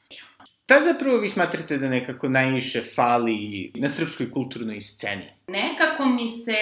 Šta 0.71 0.81
zapravo 0.81 1.17
vi 1.17 1.27
smatrate 1.27 1.77
da 1.77 1.89
nekako 1.89 2.29
najviše 2.29 2.81
fali 2.95 3.71
na 3.75 3.89
srpskoj 3.89 4.31
kulturnoj 4.31 4.81
sceni? 4.81 5.29
Nekako 5.47 6.05
mi 6.05 6.27
se 6.27 6.55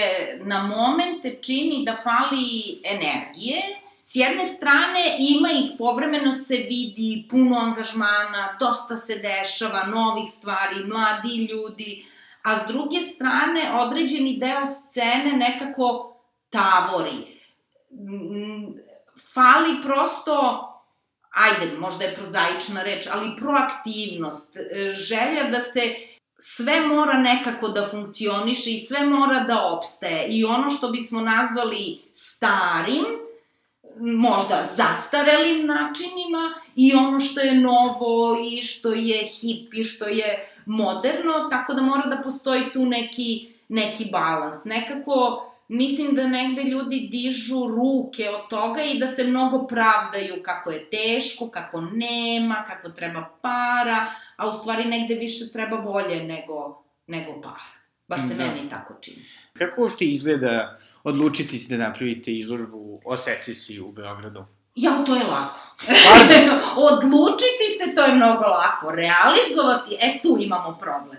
na 0.43 0.63
momente 0.67 1.39
čini 1.41 1.85
da 1.85 1.95
fali 2.03 2.81
energije, 2.83 3.61
S 4.09 4.15
jedne 4.15 4.45
strane 4.45 5.15
ima 5.19 5.49
ih, 5.51 5.71
povremeno 5.77 6.31
se 6.31 6.55
vidi 6.55 7.27
puno 7.29 7.57
angažmana, 7.57 8.57
dosta 8.59 8.97
se 8.97 9.15
dešava, 9.15 9.83
novih 9.85 10.29
stvari, 10.29 10.85
mladi 10.85 11.47
ljudi, 11.51 12.05
a 12.41 12.55
s 12.55 12.67
druge 12.67 13.01
strane 13.01 13.71
određeni 13.73 14.37
deo 14.39 14.65
scene 14.65 15.37
nekako 15.37 16.17
tavori. 16.49 17.41
Mm, 17.91 18.73
Fali 19.33 19.81
prosto 19.83 20.65
ajde, 21.29 21.77
možda 21.77 22.03
je 22.03 22.15
prozaična 22.15 22.83
reč, 22.83 23.07
ali 23.11 23.37
proaktivnost, 23.37 24.57
e, 24.57 24.91
želja 24.91 25.49
da 25.51 25.59
se 25.59 25.81
sve 26.37 26.81
mora 26.81 27.13
nekako 27.13 27.67
da 27.67 27.87
funkcioniše 27.91 28.71
i 28.71 28.79
sve 28.79 29.05
mora 29.05 29.43
da 29.43 29.65
opstaje. 29.65 30.27
I 30.29 30.45
ono 30.45 30.69
što 30.69 30.89
bismo 30.89 31.21
nazvali 31.21 32.01
starim, 32.13 33.28
možda 33.99 34.67
zastarelim 34.75 35.65
načinima 35.65 36.53
i 36.75 36.93
ono 36.93 37.19
što 37.19 37.39
je 37.39 37.55
novo 37.55 38.37
i 38.51 38.61
što 38.61 38.93
je 38.93 39.25
hip 39.25 39.73
i 39.73 39.83
što 39.83 40.07
je 40.07 40.49
moderno, 40.65 41.33
tako 41.49 41.73
da 41.73 41.81
mora 41.81 42.05
da 42.05 42.21
postoji 42.23 42.61
tu 42.73 42.85
neki, 42.85 43.53
neki 43.69 44.05
balans. 44.11 44.65
Nekako 44.65 45.45
mislim 45.67 46.15
da 46.15 46.27
negde 46.27 46.63
ljudi 46.63 47.07
dižu 47.11 47.67
ruke 47.67 48.29
od 48.29 48.49
toga 48.49 48.83
i 48.83 48.99
da 48.99 49.07
se 49.07 49.23
mnogo 49.23 49.67
pravdaju 49.67 50.43
kako 50.43 50.71
je 50.71 50.89
teško, 50.89 51.49
kako 51.49 51.81
nema, 51.81 52.65
kako 52.67 52.89
treba 52.89 53.29
para, 53.41 54.11
a 54.35 54.49
u 54.49 54.53
stvari 54.53 54.85
negde 54.85 55.15
više 55.15 55.51
treba 55.53 55.77
volje 55.77 56.23
nego, 56.23 56.83
nego 57.07 57.41
para. 57.41 57.78
Bar 58.09 58.19
se 58.21 58.35
Da. 58.35 58.45
meni 58.45 58.69
tako 58.69 58.93
čini. 59.01 59.25
Kako 59.53 59.81
uopšte 59.81 60.05
izgleda 60.05 60.79
odlučiti 61.03 61.57
se 61.57 61.77
da 61.77 61.83
napravite 61.87 62.37
izložbu 62.37 63.01
o 63.05 63.17
secesiji 63.17 63.79
u 63.79 63.91
Beogradu? 63.91 64.45
Ja, 64.75 65.03
to 65.05 65.15
je 65.15 65.23
lako. 65.23 65.59
Odlučiti 66.91 67.67
se, 67.79 67.95
to 67.95 68.05
je 68.05 68.15
mnogo 68.15 68.47
lako. 68.47 68.91
Realizovati, 68.91 69.97
e, 69.99 70.19
tu 70.23 70.37
imamo 70.39 70.77
problem. 70.79 71.17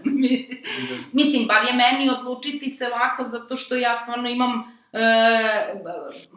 Mislim, 1.18 1.46
bar 1.46 1.64
je 1.66 1.72
meni 1.72 2.10
odlučiti 2.10 2.70
se 2.70 2.88
lako 2.88 3.24
zato 3.24 3.56
što 3.56 3.74
ja 3.74 3.94
stvarno 3.94 4.28
imam, 4.28 4.79
e, 4.92 5.00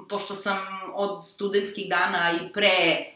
pošto 0.10 0.36
sam 0.36 0.58
od 0.94 1.28
studentskih 1.28 1.90
dana 1.90 2.32
i 2.32 2.54
pre 2.54 2.68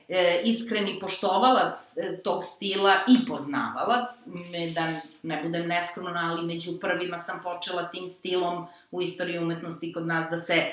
e, 0.07 0.41
iskreni 0.43 0.99
poštovalac 0.99 1.97
e, 1.97 2.17
tog 2.23 2.43
stila 2.43 2.93
i 3.07 3.25
poznavalac, 3.27 4.07
me, 4.51 4.71
da 4.71 4.87
ne 5.23 5.43
budem 5.43 5.67
neskromna, 5.67 6.29
ali 6.31 6.45
među 6.45 6.79
prvima 6.81 7.17
sam 7.17 7.43
počela 7.43 7.83
tim 7.83 8.07
stilom 8.07 8.67
u 8.91 9.01
istoriji 9.01 9.39
umetnosti 9.39 9.93
kod 9.93 10.07
nas 10.07 10.29
da 10.29 10.37
se 10.37 10.65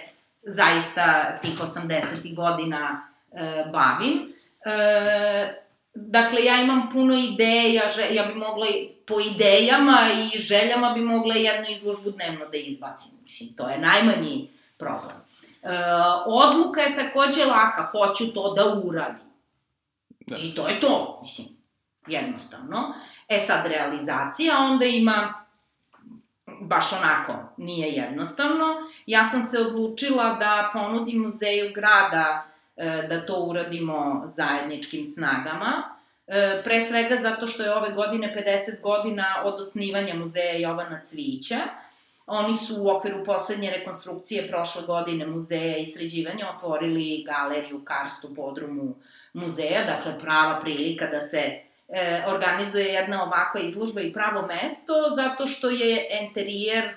zaista 0.43 1.37
tih 1.43 1.59
80. 1.59 2.35
godina 2.35 3.09
e, 3.33 3.65
bavim. 3.73 4.35
E, 4.65 5.64
dakle, 5.95 6.45
ja 6.45 6.63
imam 6.63 6.91
puno 6.93 7.15
ideja, 7.15 7.89
že, 7.89 8.15
ja 8.15 8.25
bi 8.25 8.35
mogla 8.35 8.67
i 8.67 8.89
po 9.07 9.21
idejama 9.21 9.99
i 10.13 10.39
željama 10.39 10.91
bi 10.91 11.01
mogla 11.01 11.35
jednu 11.35 11.67
izložbu 11.71 12.11
dnevno 12.11 12.47
da 12.47 12.57
izbacim. 12.57 13.19
Mislim, 13.23 13.55
to 13.57 13.69
je 13.69 13.79
najmanji 13.79 14.51
problem. 14.79 15.17
E, 15.63 15.69
odluka 16.27 16.81
je 16.81 16.97
takođe 16.97 17.45
laka, 17.45 17.83
hoću 17.93 18.35
to 18.35 18.55
da 18.55 18.81
uradim. 18.85 19.25
Da. 20.27 20.37
I 20.37 20.55
to 20.55 20.69
je 20.69 20.81
to, 20.81 21.19
mislim, 21.23 21.49
jednostavno. 22.07 22.95
E 23.29 23.39
sad, 23.39 23.67
realizacija 23.67 24.59
onda 24.59 24.85
ima 24.85 25.45
baš 26.61 26.93
onako, 26.93 27.33
nije 27.57 27.89
jednostavno. 27.89 28.67
Ja 29.07 29.25
sam 29.25 29.43
se 29.43 29.59
odlučila 29.59 30.35
da 30.35 30.71
ponudim 30.73 31.23
muzeju 31.23 31.73
grada 31.75 32.54
da 33.09 33.27
to 33.27 33.41
uradimo 33.41 34.23
zajedničkim 34.25 35.05
snagama. 35.05 35.95
E, 36.27 36.61
pre 36.65 36.81
svega 36.81 37.17
zato 37.17 37.47
što 37.47 37.63
je 37.63 37.75
ove 37.75 37.93
godine 37.93 38.35
50 38.37 38.83
godina 38.83 39.27
od 39.45 39.61
osnivanja 39.61 40.15
muzeja 40.15 40.59
Jovana 40.59 41.03
Cvića. 41.03 41.59
Oni 42.27 42.55
su 42.55 42.83
u 42.83 42.89
okviru 42.89 43.25
poslednje 43.25 43.71
rekonstrukcije 43.71 44.49
prošle 44.49 44.83
godine 44.87 45.27
muzeja 45.27 45.77
i 45.77 45.87
sređivanja 45.87 46.53
otvorili 46.57 47.25
galeriju 47.27 47.85
Karst 47.85 48.25
u 48.25 48.35
podrumu 48.35 48.95
muzeja, 49.33 49.85
dakle 49.85 50.21
prava 50.21 50.61
prilika 50.61 51.07
da 51.07 51.21
se 51.21 51.39
e, 51.39 52.25
organizuje 52.27 52.85
jedna 52.85 53.25
ovakva 53.25 53.61
izložba 53.61 54.01
i 54.01 54.13
pravo 54.13 54.47
mesto, 54.47 54.95
zato 55.17 55.47
što 55.47 55.71
je 55.71 56.07
enterijer 56.11 56.85
e, 56.85 56.95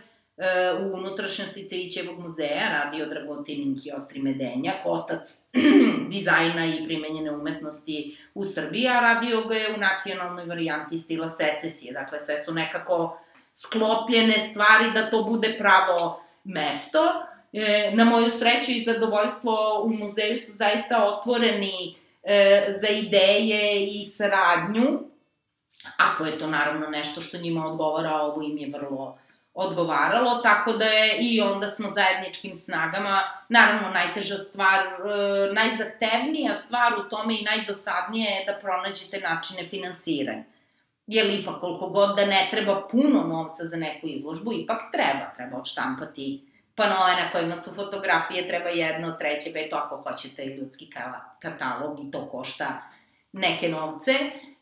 u 0.82 0.98
unutrašnjosti 0.98 1.68
Cevićevog 1.68 2.20
muzeja 2.20 2.84
radio 2.84 3.06
Dragotin 3.06 3.80
Hiostri 3.84 4.22
Medenjak, 4.22 4.76
otac 4.86 5.50
dizajna 6.12 6.66
i 6.66 6.86
primenjene 6.86 7.32
umetnosti 7.32 8.18
u 8.34 8.44
Srbiji, 8.44 8.88
a 8.88 9.00
radio 9.00 9.42
ga 9.42 9.56
je 9.56 9.74
u 9.76 9.78
nacionalnoj 9.78 10.46
varijanti 10.46 10.98
stila 10.98 11.28
secesije, 11.28 11.94
dakle 11.94 12.20
sve 12.20 12.38
su 12.38 12.54
nekako 12.54 13.20
sklopljene 13.54 14.38
stvari 14.38 14.92
da 14.94 15.10
to 15.10 15.24
bude 15.24 15.56
pravo 15.58 16.24
mesto. 16.44 17.00
E, 17.54 17.92
na 17.94 18.06
moju 18.06 18.30
sreću 18.30 18.72
i 18.72 18.80
zadovoljstvo 18.80 19.82
u 19.84 19.90
muzeju 19.90 20.38
su 20.38 20.52
zaista 20.52 21.06
otvoreni 21.06 21.96
e, 22.24 22.66
za 22.68 22.88
ideje 22.88 23.86
i 23.86 24.04
saradnju, 24.04 25.00
ako 25.98 26.26
je 26.26 26.40
to 26.40 26.48
naravno 26.48 26.88
nešto 26.88 27.22
što 27.22 27.38
njima 27.38 27.68
odgovara, 27.68 28.16
ovo 28.16 28.42
im 28.42 28.58
je 28.58 28.72
vrlo 28.78 29.18
odgovaralo, 29.60 30.40
tako 30.44 30.74
da 30.74 30.86
je 30.86 31.18
i 31.20 31.42
onda 31.42 31.68
smo 31.68 31.90
zajedničkim 31.90 32.56
snagama, 32.56 33.22
naravno 33.50 33.90
najteža 33.90 34.38
stvar, 34.38 34.80
e, 34.80 35.54
najzahtevnija 35.54 36.54
stvar 36.54 36.94
u 37.00 37.10
tome 37.10 37.40
i 37.40 37.44
najdosadnije 37.44 38.32
je 38.32 38.46
da 38.46 38.60
pronađete 38.60 39.20
načine 39.20 39.68
finansiranja. 39.68 40.44
Jer 41.08 41.40
ipak 41.40 41.60
koliko 41.60 41.90
god 41.90 42.16
da 42.16 42.26
ne 42.26 42.48
treba 42.52 42.88
puno 42.92 43.24
novca 43.24 43.64
za 43.64 43.78
neku 43.78 44.08
izložbu, 44.08 44.54
ipak 44.54 44.78
treba, 44.92 45.34
treba 45.36 45.58
odštampati 45.58 46.48
panoje 46.76 47.16
na 47.16 47.32
kojima 47.32 47.56
su 47.56 47.76
fotografije, 47.76 48.48
treba 48.48 48.70
jedno, 48.70 49.12
treće, 49.12 49.54
peto, 49.54 49.76
ako 49.76 50.10
hoćete 50.10 50.46
ljudski 50.46 50.90
katalog 51.42 52.00
i 52.08 52.12
to 52.12 52.30
košta 52.30 52.68
neke 53.32 53.70
novce. 53.70 54.12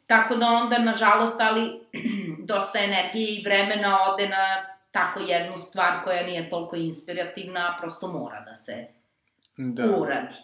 Tako 0.07 0.35
da 0.35 0.47
onda, 0.47 0.77
nažalost, 0.77 1.41
ali 1.41 1.79
dosta 2.51 2.79
energije 2.79 3.35
i 3.35 3.43
vremena 3.43 3.97
ode 4.11 4.29
na 4.29 4.74
tako 4.95 5.19
jednu 5.19 5.57
stvar 5.57 6.03
koja 6.03 6.25
nije 6.25 6.49
toliko 6.49 6.75
inspirativna, 6.75 7.59
a 7.59 7.77
prosto 7.79 8.07
mora 8.11 8.43
da 8.45 8.53
se 8.53 8.87
da. 9.57 9.85
uradi. 9.97 10.35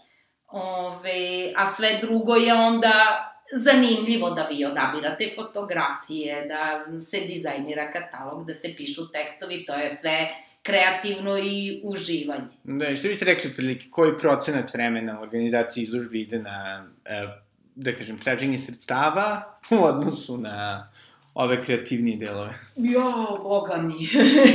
Ove, 0.48 1.54
a 1.56 1.66
sve 1.66 2.00
drugo 2.02 2.36
je 2.36 2.54
onda 2.54 3.28
zanimljivo 3.54 4.30
da 4.30 4.48
vi 4.52 4.66
odabirate 4.66 5.32
fotografije, 5.36 6.46
da 6.48 6.86
se 7.02 7.20
dizajnira 7.28 7.92
katalog, 7.92 8.48
da 8.48 8.54
se 8.54 8.74
pišu 8.78 9.12
tekstovi, 9.12 9.66
to 9.66 9.74
je 9.74 9.90
sve 9.90 10.30
kreativno 10.64 11.38
i 11.38 11.82
uživanje. 11.84 12.52
Da, 12.64 12.96
što 12.96 13.08
biste 13.08 13.26
rekli 13.26 13.54
prilike, 13.54 13.86
koji 13.92 14.18
procenat 14.18 14.74
vremena 14.74 15.20
u 15.20 15.24
organizaciji 15.24 15.84
izložbi 15.84 16.22
ide 16.22 16.40
na, 16.40 16.88
e, 17.06 17.28
da 17.76 17.96
kažem, 17.96 18.20
traženje 18.20 18.60
sredstava 18.60 19.60
u 19.70 19.84
odnosu 19.84 20.38
na 20.38 20.90
ove 21.34 21.64
kreativnije 21.64 22.18
delove? 22.18 22.54
Jo, 22.76 23.40
boga 23.44 23.78
mi. 23.78 24.10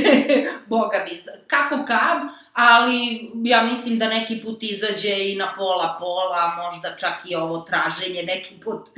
boga 0.69 1.05
mi. 1.11 1.17
Kako 1.47 1.85
kad, 1.85 2.21
ali 2.53 3.31
ja 3.43 3.63
mislim 3.63 3.99
da 3.99 4.09
neki 4.09 4.41
put 4.43 4.63
izađe 4.63 5.31
i 5.31 5.35
na 5.35 5.53
pola 5.57 5.97
pola, 5.99 6.63
možda 6.65 6.95
čak 6.95 7.13
i 7.25 7.35
ovo 7.35 7.59
traženje 7.59 8.23
neki 8.23 8.55
put 8.63 8.89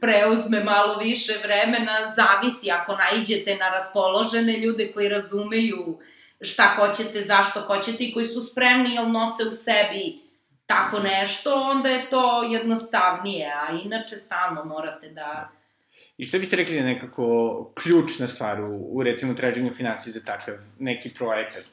preuzme 0.00 0.64
malo 0.64 0.98
više 0.98 1.32
vremena, 1.44 2.06
zavisi 2.16 2.70
ako 2.70 2.96
naiđete 2.96 3.56
na 3.56 3.68
raspoložene 3.68 4.58
ljude 4.58 4.92
koji 4.92 5.08
razumeju 5.08 5.98
šta 6.40 6.74
hoćete, 6.76 7.20
zašto 7.20 7.60
hoćete 7.60 8.04
i 8.04 8.12
koji 8.12 8.26
su 8.26 8.40
spremni 8.40 8.94
ili 8.94 9.12
nose 9.12 9.42
u 9.48 9.52
sebi 9.52 10.26
tako 10.66 11.00
nešto, 11.00 11.54
onda 11.54 11.88
je 11.88 12.10
to 12.10 12.42
jednostavnije, 12.42 13.52
a 13.52 13.72
inače 13.84 14.16
stalno 14.16 14.64
morate 14.64 15.08
da 15.08 15.48
I 16.16 16.24
što 16.24 16.38
biste 16.38 16.56
rekli 16.56 16.74
da 16.74 16.80
je 16.80 16.94
nekako 16.94 17.26
ključna 17.74 18.26
stvar 18.26 18.60
u, 18.60 18.88
u 18.90 19.02
recimo 19.02 19.34
traženju 19.34 19.72
financije 19.72 20.12
za 20.12 20.24
takav 20.24 20.54
neki 20.78 21.14
projekat? 21.14 21.66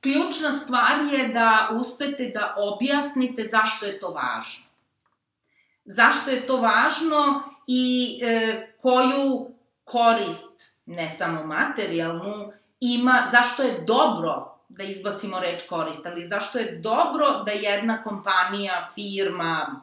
Ključna 0.00 0.52
stvar 0.52 1.00
je 1.12 1.28
da 1.28 1.70
uspete 1.80 2.30
da 2.34 2.54
objasnite 2.58 3.44
zašto 3.44 3.86
je 3.86 4.00
to 4.00 4.08
važno. 4.08 4.64
Zašto 5.84 6.30
je 6.30 6.46
to 6.46 6.56
važno 6.56 7.42
i 7.66 8.18
e, 8.22 8.74
koju 8.82 9.50
korist, 9.84 10.76
ne 10.86 11.08
samo 11.08 11.46
materijalnu, 11.46 12.52
ima, 12.80 13.26
zašto 13.30 13.62
je 13.62 13.84
dobro 13.86 14.58
da 14.68 14.84
izbacimo 14.84 15.40
reč 15.40 15.62
korist, 15.68 16.06
ali 16.06 16.24
zašto 16.24 16.58
je 16.58 16.78
dobro 16.78 17.42
da 17.44 17.50
jedna 17.50 18.02
kompanija, 18.02 18.88
firma, 18.94 19.80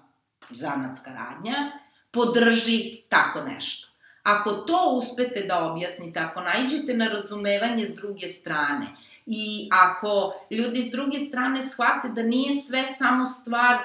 zanatska 0.50 1.12
radnja, 1.12 1.72
podrži 2.18 3.02
tako 3.10 3.42
nešto. 3.42 3.88
Ako 4.24 4.52
to 4.52 4.94
uspete 4.94 5.46
da 5.48 5.64
objasnite, 5.64 6.20
ako 6.20 6.42
najđete 6.42 6.94
na 6.94 7.08
razumevanje 7.08 7.86
s 7.86 7.96
druge 7.96 8.28
strane 8.28 8.88
i 9.26 9.70
ako 9.72 10.34
ljudi 10.52 10.82
s 10.82 10.92
druge 10.92 11.20
strane 11.20 11.62
shvate 11.62 12.10
da 12.10 12.22
nije 12.22 12.54
sve 12.54 12.88
samo 12.88 13.26
stvar 13.26 13.78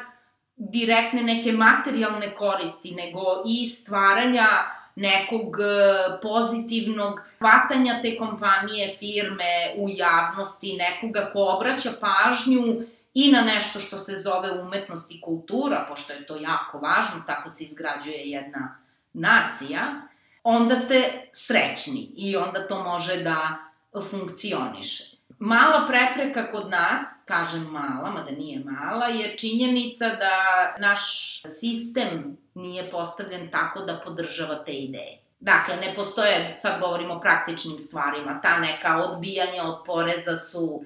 direktne 0.57 1.23
neke 1.23 1.53
materijalne 1.53 2.35
koristi, 2.35 2.95
nego 2.95 3.21
i 3.47 3.67
stvaranja 3.67 4.49
nekog 4.97 5.57
e, 5.61 6.21
pozitivnog 6.23 7.21
hvatanja 7.39 7.99
te 8.03 8.17
kompanije, 8.19 8.97
firme 8.99 9.75
u 9.77 9.89
javnosti, 9.89 10.77
nekoga 10.77 11.31
ko 11.33 11.43
obraća 11.43 11.91
pažnju 12.01 12.83
i 13.15 13.33
na 13.33 13.41
nešto 13.41 13.81
što 13.81 13.99
se 13.99 14.21
zove 14.21 14.63
umetnost 14.63 15.11
i 15.11 15.21
kultura, 15.21 15.87
pošto 15.89 16.13
je 16.13 16.27
to 16.27 16.37
jako 16.37 16.79
važno, 16.79 17.23
tako 17.27 17.49
se 17.49 17.65
izgrađuje 17.65 18.31
jedna 18.31 18.79
nacija, 19.13 19.81
onda 20.43 20.77
ste 20.77 21.29
srećni 21.33 22.11
i 22.17 22.37
onda 22.37 22.69
to 22.69 22.83
može 22.83 23.23
da 23.23 23.59
funkcioniše. 24.11 25.17
Mala 25.39 25.87
prepreka 25.87 26.51
kod 26.51 26.71
nas, 26.71 27.25
kažem 27.27 27.63
mala, 27.63 28.11
mada 28.11 28.31
nije 28.31 28.65
mala, 28.65 29.07
je 29.07 29.37
činjenica 29.39 30.09
da 30.09 30.37
naš 30.79 31.03
sistem 31.47 32.37
nije 32.55 32.91
postavljen 32.91 33.51
tako 33.51 33.81
da 33.81 34.01
podržava 34.05 34.65
te 34.65 34.73
ideje. 34.73 35.19
Dakle, 35.41 35.77
ne 35.77 35.95
postoje, 35.95 36.55
sad 36.55 36.81
govorimo 36.81 37.15
o 37.15 37.21
praktičnim 37.21 37.79
stvarima, 37.79 38.41
ta 38.41 38.59
neka 38.59 39.03
odbijanja 39.03 39.63
od 39.63 39.85
poreza 39.87 40.37
su 40.37 40.85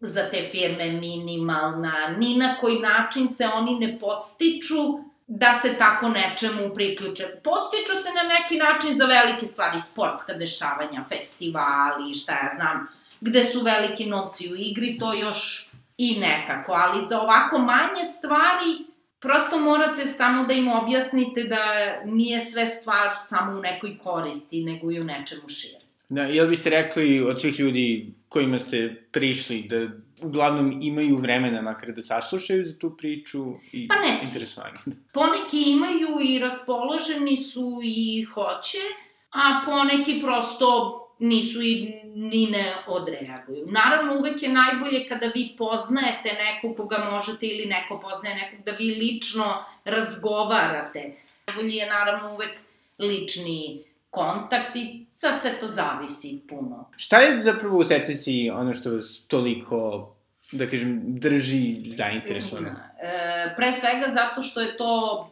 za 0.00 0.30
te 0.30 0.48
firme 0.50 0.92
minimalna, 0.92 2.08
ni 2.18 2.36
na 2.36 2.56
koji 2.60 2.80
način 2.80 3.28
se 3.28 3.48
oni 3.54 3.78
ne 3.78 3.98
podstiču 3.98 4.98
da 5.26 5.54
se 5.54 5.74
tako 5.78 6.08
nečemu 6.08 6.74
priključe. 6.74 7.24
Postiču 7.44 8.02
se 8.02 8.08
na 8.14 8.22
neki 8.22 8.56
način 8.56 8.94
za 8.94 9.06
velike 9.06 9.46
stvari, 9.46 9.78
sportska 9.78 10.32
dešavanja, 10.32 11.04
festivali, 11.08 12.14
šta 12.14 12.32
ja 12.32 12.48
znam, 12.56 12.88
gde 13.20 13.44
su 13.44 13.60
veliki 13.60 14.06
novci 14.06 14.52
u 14.52 14.56
igri, 14.56 14.98
to 14.98 15.12
još 15.12 15.70
i 15.98 16.20
nekako, 16.20 16.72
ali 16.72 17.04
za 17.04 17.20
ovako 17.20 17.58
manje 17.58 18.04
stvari 18.04 18.84
prosto 19.20 19.58
morate 19.58 20.06
samo 20.06 20.44
da 20.44 20.52
im 20.52 20.68
objasnite 20.68 21.42
da 21.42 21.64
nije 22.04 22.40
sve 22.40 22.66
stvar 22.66 23.14
samo 23.18 23.58
u 23.58 23.60
nekoj 23.60 23.98
koristi, 23.98 24.64
nego 24.64 24.90
i 24.90 25.00
u 25.00 25.04
nečemu 25.04 25.48
šire. 25.48 25.77
Da, 26.08 26.22
jel 26.22 26.48
biste 26.48 26.70
rekli 26.70 27.20
od 27.22 27.40
svih 27.40 27.60
ljudi 27.60 28.14
kojima 28.28 28.58
ste 28.58 29.06
prišli 29.10 29.62
da 29.62 29.88
uglavnom 30.26 30.78
imaju 30.82 31.16
vremena 31.16 31.62
makar 31.62 31.92
da 31.92 32.02
saslušaju 32.02 32.64
za 32.64 32.78
tu 32.78 32.96
priču 32.96 33.54
i 33.72 33.88
pa 33.88 33.94
ne 33.94 34.14
interesovanje? 34.24 34.76
Poneki 35.14 35.62
imaju 35.70 36.08
i 36.28 36.38
raspoloženi 36.38 37.36
su 37.36 37.80
i 37.84 38.22
hoće, 38.24 38.84
a 39.30 39.62
poneki 39.64 40.20
prosto 40.22 40.94
nisu 41.18 41.62
i 41.62 42.00
ni 42.14 42.46
ne 42.46 42.74
odreaguju. 42.86 43.66
Naravno, 43.66 44.18
uvek 44.18 44.42
je 44.42 44.48
najbolje 44.48 45.08
kada 45.08 45.26
vi 45.34 45.54
poznajete 45.58 46.32
nekog 46.32 46.76
koga 46.76 47.08
možete 47.10 47.46
ili 47.46 47.66
neko 47.66 48.00
poznaje 48.00 48.36
nekog, 48.36 48.64
da 48.64 48.72
vi 48.72 48.94
lično 48.94 49.64
razgovarate. 49.84 51.14
Najbolje 51.46 51.74
je 51.74 51.86
naravno 51.86 52.34
uvek 52.34 52.58
lični 52.98 53.87
kontakt 54.10 54.76
i 54.76 55.06
sad 55.12 55.40
sve 55.40 55.50
to 55.60 55.68
zavisi 55.68 56.42
puno. 56.48 56.90
Šta 56.96 57.18
je 57.18 57.42
zapravo 57.42 57.78
u 57.78 57.84
secesiji 57.84 58.50
ono 58.50 58.74
što 58.74 58.90
vas 58.90 59.26
toliko 59.28 60.08
da 60.52 60.66
kažem, 60.66 61.02
drži 61.04 61.90
zainteresovano? 61.90 62.68
E, 62.68 63.54
pre 63.56 63.72
svega 63.72 64.06
zato 64.08 64.42
što 64.42 64.60
je 64.60 64.76
to 64.76 65.24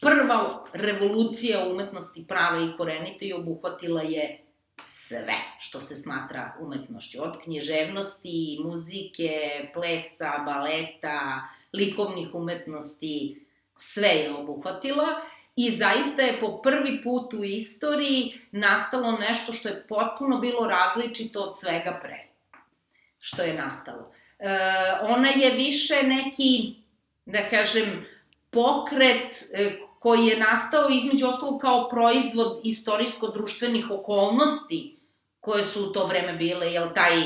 prva 0.00 0.64
revolucija 0.72 1.66
umetnosti 1.68 2.24
prave 2.28 2.64
i 2.64 2.76
korenite 2.76 3.24
i 3.26 3.32
obuhvatila 3.32 4.02
je 4.02 4.44
sve 4.84 5.34
što 5.58 5.80
se 5.80 5.96
smatra 5.96 6.56
umetnošću. 6.60 7.22
Od 7.22 7.42
knježevnosti, 7.44 8.58
muzike, 8.64 9.40
plesa, 9.74 10.32
baleta, 10.46 11.48
likovnih 11.72 12.34
umetnosti, 12.34 13.46
sve 13.76 14.08
je 14.08 14.34
obuhvatila. 14.34 15.06
I 15.60 15.70
zaista 15.70 16.22
je 16.22 16.40
po 16.40 16.62
prvi 16.62 17.02
put 17.02 17.34
u 17.34 17.44
istoriji 17.44 18.40
nastalo 18.52 19.12
nešto 19.12 19.52
što 19.52 19.68
je 19.68 19.86
potpuno 19.88 20.38
bilo 20.38 20.66
različito 20.66 21.40
od 21.40 21.58
svega 21.58 21.98
pre. 22.02 22.28
Što 23.18 23.42
je 23.42 23.54
nastalo. 23.54 24.12
E, 24.38 24.48
ona 25.02 25.28
je 25.28 25.50
više 25.54 26.02
neki, 26.02 26.74
da 27.26 27.48
kažem, 27.48 28.06
pokret 28.50 29.34
e, 29.54 29.78
koji 29.98 30.26
je 30.26 30.38
nastao 30.38 30.88
između 30.88 31.26
ostalo 31.26 31.58
kao 31.58 31.88
proizvod 31.88 32.60
istorijsko-društvenih 32.64 33.90
okolnosti 33.90 34.96
koje 35.40 35.62
su 35.62 35.84
u 35.84 35.92
to 35.92 36.06
vreme 36.06 36.32
bile, 36.32 36.66
jel 36.66 36.88
taj 36.94 37.16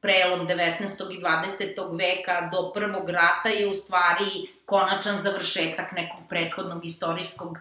prelom 0.00 0.48
19. 0.48 1.18
i 1.18 1.22
20. 1.22 1.98
veka 1.98 2.50
do 2.52 2.72
prvog 2.72 3.10
rata 3.10 3.48
je 3.48 3.68
u 3.68 3.74
stvari 3.74 4.48
konačan 4.64 5.18
završetak 5.18 5.92
nekog 5.92 6.20
prethodnog 6.28 6.84
istorijskog 6.84 7.58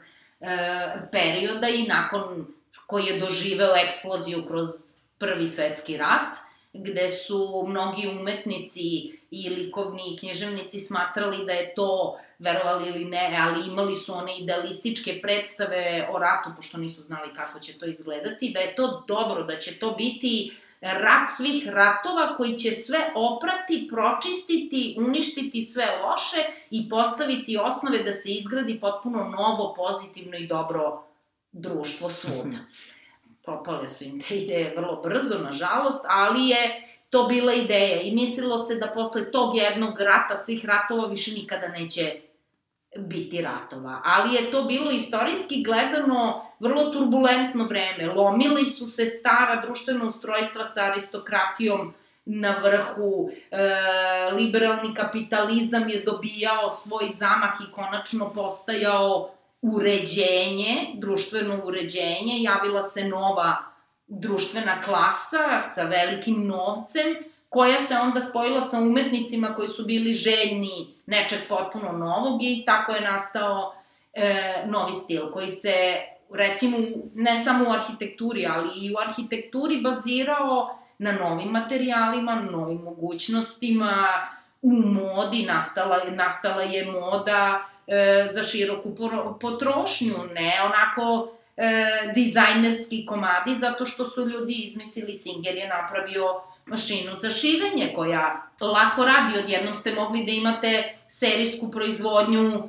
perioda 1.11 1.67
i 1.67 1.83
nakon 1.83 2.47
koji 2.87 3.05
je 3.05 3.19
doživeo 3.19 3.75
eksploziju 3.85 4.45
kroz 4.47 4.67
prvi 5.17 5.47
svetski 5.47 5.97
rat, 5.97 6.35
gde 6.73 7.09
su 7.09 7.65
mnogi 7.67 8.07
umetnici 8.07 8.81
i 9.31 9.49
likovni 9.49 10.01
i 10.13 10.19
knježevnici 10.19 10.79
smatrali 10.79 11.45
da 11.45 11.51
je 11.51 11.73
to, 11.75 12.19
verovali 12.39 12.89
ili 12.89 13.05
ne, 13.05 13.37
ali 13.39 13.67
imali 13.67 13.95
su 13.95 14.13
one 14.13 14.37
idealističke 14.39 15.19
predstave 15.21 16.07
o 16.11 16.19
ratu, 16.19 16.49
pošto 16.55 16.77
nisu 16.77 17.01
znali 17.01 17.33
kako 17.35 17.59
će 17.59 17.79
to 17.79 17.85
izgledati, 17.85 18.51
da 18.53 18.59
je 18.59 18.75
to 18.75 19.03
dobro, 19.07 19.43
da 19.43 19.59
će 19.59 19.79
to 19.79 19.91
biti 19.91 20.57
rat 20.83 21.29
svih 21.37 21.67
ratova 21.67 22.37
koji 22.37 22.57
će 22.57 22.71
sve 22.71 22.99
oprati, 23.15 23.89
pročistiti, 23.91 24.95
uništiti 24.99 25.61
sve 25.61 25.85
loše 26.03 26.37
i 26.71 26.89
postaviti 26.89 27.57
osnove 27.57 28.03
da 28.03 28.13
se 28.13 28.29
izgradi 28.29 28.79
potpuno 28.79 29.23
novo, 29.23 29.73
pozitivno 29.77 30.37
i 30.37 30.47
dobro 30.47 31.03
društvo 31.51 32.09
svuda. 32.09 32.57
Propale 33.45 33.87
su 33.87 34.03
im 34.03 34.21
te 34.21 34.37
ideje 34.37 34.73
vrlo 34.77 35.01
brzo, 35.01 35.43
nažalost, 35.43 36.05
ali 36.09 36.47
je 36.47 36.89
to 37.09 37.23
bila 37.23 37.53
ideja 37.53 38.01
i 38.01 38.15
mislilo 38.15 38.57
se 38.57 38.75
da 38.75 38.87
posle 38.87 39.31
tog 39.31 39.55
jednog 39.55 39.99
rata, 39.99 40.35
svih 40.35 40.65
ratova, 40.65 41.07
više 41.07 41.31
nikada 41.31 41.67
neće 41.67 42.19
biti 42.97 43.41
ratova. 43.41 44.01
Ali 44.03 44.35
je 44.35 44.51
to 44.51 44.63
bilo 44.63 44.91
istorijski 44.91 45.63
gledano 45.63 46.45
vrlo 46.59 46.89
turbulentno 46.89 47.63
vreme. 47.63 48.13
Lomili 48.15 48.65
su 48.65 48.87
se 48.87 49.05
stara 49.05 49.61
društvena 49.61 50.05
ustrojstva 50.05 50.65
sa 50.65 50.83
aristokratijom 50.83 51.93
na 52.25 52.55
vrhu, 52.63 53.29
e, 53.51 53.57
liberalni 54.33 54.93
kapitalizam 54.93 55.89
je 55.89 56.03
dobijao 56.05 56.69
svoj 56.69 57.09
zamah 57.09 57.53
i 57.61 57.71
konačno 57.71 58.33
postajao 58.33 59.29
uređenje, 59.61 60.87
društveno 60.93 61.61
uređenje, 61.65 62.41
javila 62.41 62.81
se 62.81 63.07
nova 63.07 63.57
društvena 64.07 64.81
klasa 64.81 65.59
sa 65.59 65.83
velikim 65.83 66.47
novcem, 66.47 67.15
koja 67.53 67.79
se 67.79 67.95
onda 67.95 68.21
spojila 68.21 68.61
sa 68.61 68.79
umetnicima 68.79 69.47
koji 69.55 69.67
su 69.67 69.85
bili 69.85 70.13
željni 70.13 70.93
nečeg 71.05 71.39
potpuno 71.49 71.91
novog 71.91 72.43
i 72.43 72.63
tako 72.65 72.91
je 72.91 73.01
nastao 73.01 73.75
e, 74.13 74.53
novi 74.65 74.93
stil 74.93 75.31
koji 75.31 75.47
se 75.47 75.73
recimo 76.31 76.77
ne 77.15 77.37
samo 77.37 77.69
u 77.69 77.71
arhitekturi, 77.71 78.45
ali 78.45 78.69
i 78.75 78.93
u 78.93 78.97
arhitekturi 79.07 79.81
bazirao 79.81 80.79
na 80.97 81.11
novim 81.11 81.49
materijalima, 81.49 82.35
novim 82.35 82.77
mogućnostima, 82.77 84.07
u 84.61 84.71
modi 84.71 85.45
nastala, 85.45 85.99
nastala 86.11 86.61
je 86.61 86.85
moda 86.85 87.65
e, 87.87 88.27
za 88.33 88.43
široku 88.43 88.95
potrošnju, 89.41 90.15
ne 90.33 90.53
onako 90.65 91.31
e, 91.57 91.85
dizajnerski 92.15 93.05
komadi, 93.05 93.55
zato 93.55 93.85
što 93.85 94.05
su 94.05 94.29
ljudi 94.29 94.53
izmislili, 94.53 95.15
Singer 95.15 95.55
je 95.55 95.67
napravio 95.67 96.23
mašinu 96.65 97.15
za 97.15 97.29
šivenje 97.31 97.93
koja 97.95 98.49
lako 98.61 99.05
radi, 99.05 99.39
odjednom 99.39 99.75
ste 99.75 99.95
mogli 99.95 100.25
da 100.25 100.31
imate 100.31 100.97
serijsku 101.07 101.71
proizvodnju 101.71 102.53
e, 102.53 102.63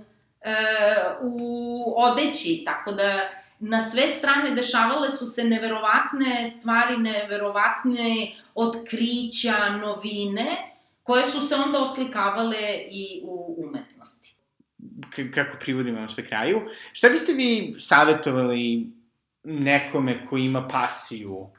u 1.23 1.95
odeći, 1.97 2.63
tako 2.65 2.93
da 2.93 3.31
na 3.59 3.81
sve 3.81 4.09
strane 4.09 4.55
dešavale 4.55 5.11
su 5.11 5.27
se 5.27 5.45
neverovatne 5.45 6.47
stvari, 6.47 6.97
neverovatne 6.97 8.33
otkrića, 8.55 9.69
novine, 9.69 10.75
koje 11.03 11.25
su 11.25 11.41
se 11.41 11.55
onda 11.55 11.81
oslikavale 11.81 12.85
i 12.91 13.21
u 13.25 13.65
umetnosti. 13.67 14.35
K 15.11 15.35
kako 15.35 15.57
privodimo 15.61 16.01
na 16.01 16.09
sve 16.09 16.27
kraju, 16.27 16.61
šta 16.93 17.09
biste 17.09 17.33
vi 17.33 17.75
savjetovali 17.79 18.87
nekome 19.45 20.27
ko 20.27 20.37
ima 20.37 20.69
pasiju 20.69 21.51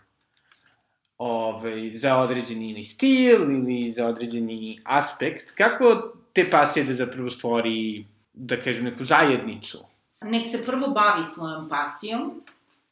ovaj, 1.18 1.92
za 1.92 2.18
određeni 2.18 2.84
stil 2.84 3.52
ili 3.52 3.90
za 3.90 4.08
određeni 4.08 4.80
aspekt, 4.84 5.52
kako 5.56 6.12
te 6.34 6.50
pasije 6.50 6.84
da 6.84 6.94
zapravo 6.94 7.30
stvori, 7.30 8.06
da 8.34 8.62
kažem, 8.62 8.86
neku 8.86 9.06
zajednicu? 9.06 9.86
Nek 10.22 10.48
se 10.48 10.66
prvo 10.66 10.88
bavi 10.88 11.24
svojom 11.24 11.70
pasijom, 11.70 12.42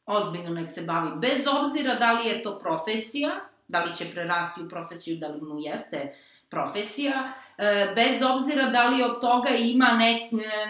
ozbiljno 0.06 0.50
nek 0.50 0.70
se 0.70 0.82
bavi, 0.82 1.10
bez 1.16 1.40
obzira 1.60 1.96
da 1.96 2.12
li 2.12 2.28
je 2.28 2.44
to 2.44 2.60
profesija, 2.60 3.32
da 3.68 3.84
li 3.84 3.96
će 3.96 4.06
prerasti 4.14 4.62
u 4.62 4.70
profesiju, 4.70 5.18
da 5.18 5.28
li 5.28 5.42
mu 5.42 5.60
jeste 5.60 6.16
profesija, 6.50 7.34
e, 7.58 7.94
bez 7.96 8.22
obzira 8.22 8.70
da 8.70 8.88
li 8.88 9.04
od 9.04 9.22
toga 9.22 9.50
ima 9.50 9.92
nek, 9.92 10.22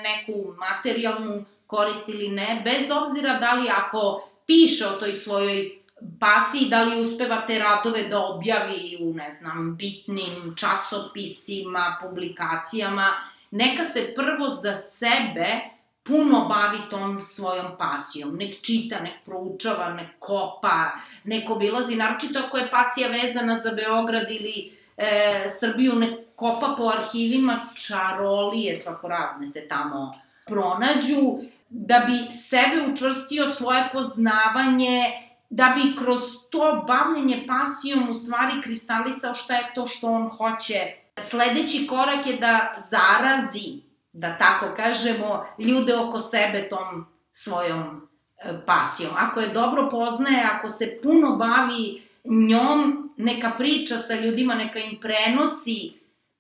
neku 0.04 0.54
materijalnu 0.58 1.46
korist 1.68 2.10
ili 2.10 2.30
ne, 2.30 2.62
bez 2.66 2.92
obzira 2.92 3.40
da 3.40 3.54
li 3.54 3.70
ako 3.70 4.30
piše 4.46 4.86
o 4.88 5.00
toj 5.00 5.14
svojoj 5.14 5.83
pasiji, 6.20 6.70
da 6.70 6.84
li 6.84 7.02
uspeva 7.02 7.46
te 7.48 7.60
radove 7.60 8.08
da 8.08 8.20
objavi 8.20 8.98
u, 9.02 9.14
ne 9.14 9.32
znam, 9.32 9.76
bitnim 9.76 10.56
časopisima, 10.56 11.98
publikacijama, 12.02 13.08
neka 13.52 13.84
se 13.84 14.14
prvo 14.16 14.50
za 14.50 14.76
sebe 14.76 15.60
puno 16.04 16.46
bavi 16.50 16.78
tom 16.90 17.22
svojom 17.22 17.66
pasijom. 17.78 18.36
Nek 18.36 18.62
čita, 18.62 19.00
nek 19.00 19.14
proučava, 19.26 19.94
nek 19.94 20.08
kopa, 20.20 20.92
nek 21.24 21.50
obilazi, 21.50 21.96
naročito 21.96 22.40
ako 22.40 22.58
je 22.58 22.72
pasija 22.72 23.08
vezana 23.10 23.56
za 23.56 23.72
Beograd 23.72 24.32
ili 24.32 24.72
e, 24.98 25.46
Srbiju, 25.60 25.96
nek 25.96 26.20
kopa 26.36 26.76
po 26.78 26.90
arhivima, 26.90 27.60
čarolije 27.76 28.76
svako 28.76 29.08
razne 29.08 29.46
se 29.46 29.68
tamo 29.68 30.14
pronađu, 30.46 31.38
da 31.70 32.00
bi 32.08 32.32
sebe 32.32 32.92
učvrstio 32.92 33.48
svoje 33.48 33.90
poznavanje, 33.94 35.23
da 35.56 35.76
bi 35.78 35.96
kroz 35.96 36.22
to 36.50 36.84
bavljenje 36.88 37.46
pasijom 37.48 38.10
u 38.10 38.14
stvari 38.14 38.62
kristalisao 38.62 39.34
šta 39.34 39.54
je 39.54 39.72
to 39.76 39.86
što 39.86 40.08
on 40.08 40.30
hoće. 40.30 40.76
Sledeći 41.20 41.88
korak 41.88 42.26
je 42.26 42.38
da 42.38 42.74
zarazi, 42.90 43.82
da 44.14 44.38
tako 44.38 44.76
kažemo, 44.76 45.46
ljude 45.58 45.96
oko 45.96 46.20
sebe 46.20 46.70
tom 46.70 47.06
svojom 47.32 48.08
e, 48.38 48.66
pasijom. 48.66 49.12
Ako 49.18 49.40
je 49.40 49.54
dobro 49.54 49.90
poznaje, 49.90 50.44
ako 50.54 50.70
se 50.70 51.00
puno 51.04 51.36
bavi 51.36 52.08
njom, 52.24 53.10
neka 53.18 53.52
priča 53.58 53.98
sa 53.98 54.16
ljudima, 54.16 54.56
neka 54.56 54.80
im 54.80 55.00
prenosi 55.02 55.94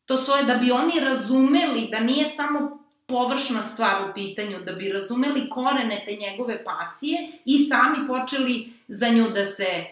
to 0.06 0.18
svoje, 0.18 0.44
da 0.44 0.56
bi 0.56 0.72
oni 0.72 1.00
razumeli 1.00 1.88
da 1.92 2.00
nije 2.00 2.26
samo 2.26 2.83
površna 3.06 3.62
stvar 3.62 4.10
u 4.10 4.14
pitanju, 4.14 4.60
da 4.66 4.72
bi 4.74 4.90
razumeli 4.90 5.50
korene 5.50 6.04
te 6.06 6.16
njegove 6.16 6.64
pasije 6.64 7.32
i 7.46 7.58
sami 7.58 8.08
počeli 8.08 8.74
za 8.88 9.10
nju 9.10 9.30
da 9.30 9.44
se 9.44 9.86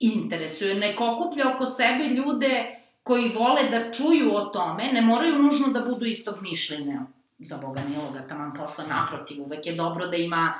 interesuje. 0.00 0.74
Nek 0.74 1.00
okuplja 1.00 1.54
oko 1.54 1.66
sebe 1.66 2.04
ljude 2.04 2.80
koji 3.02 3.28
vole 3.28 3.62
da 3.70 3.92
čuju 3.92 4.34
o 4.34 4.40
tome, 4.40 4.92
ne 4.92 5.02
moraju 5.02 5.42
nužno 5.42 5.68
da 5.68 5.80
budu 5.80 6.04
istog 6.04 6.34
mišljenja. 6.42 7.00
Za 7.38 7.56
Boga 7.56 7.80
miloga, 7.88 8.28
taman 8.28 8.54
posla 8.56 8.84
naprotiv, 8.86 9.42
uvek 9.42 9.66
je 9.66 9.74
dobro 9.74 10.06
da 10.06 10.16
ima 10.16 10.54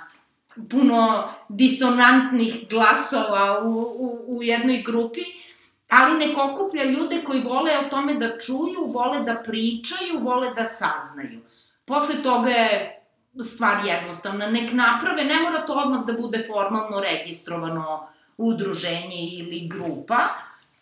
puno 0.70 1.28
disonantnih 1.48 2.68
glasova 2.70 3.62
u, 3.64 3.70
u, 3.98 4.24
u 4.26 4.42
jednoj 4.42 4.82
grupi, 4.82 5.20
ali 5.88 6.26
nek 6.26 6.38
okuplja 6.38 6.84
ljude 6.84 7.22
koji 7.24 7.42
vole 7.42 7.78
o 7.78 7.88
tome 7.90 8.14
da 8.14 8.38
čuju, 8.38 8.86
vole 8.86 9.20
da 9.20 9.42
pričaju, 9.44 10.20
vole 10.20 10.54
da 10.54 10.64
saznaju. 10.64 11.40
Posle 11.86 12.22
toga 12.22 12.50
je 12.50 13.02
stvar 13.42 13.86
jednostavna. 13.86 14.46
Nek 14.46 14.72
naprave, 14.72 15.24
ne 15.24 15.40
mora 15.40 15.66
to 15.66 15.72
odmah 15.72 16.04
da 16.06 16.12
bude 16.12 16.44
formalno 16.46 17.00
registrovano 17.00 18.08
udruženje 18.36 19.16
ili 19.32 19.68
grupa, 19.68 20.28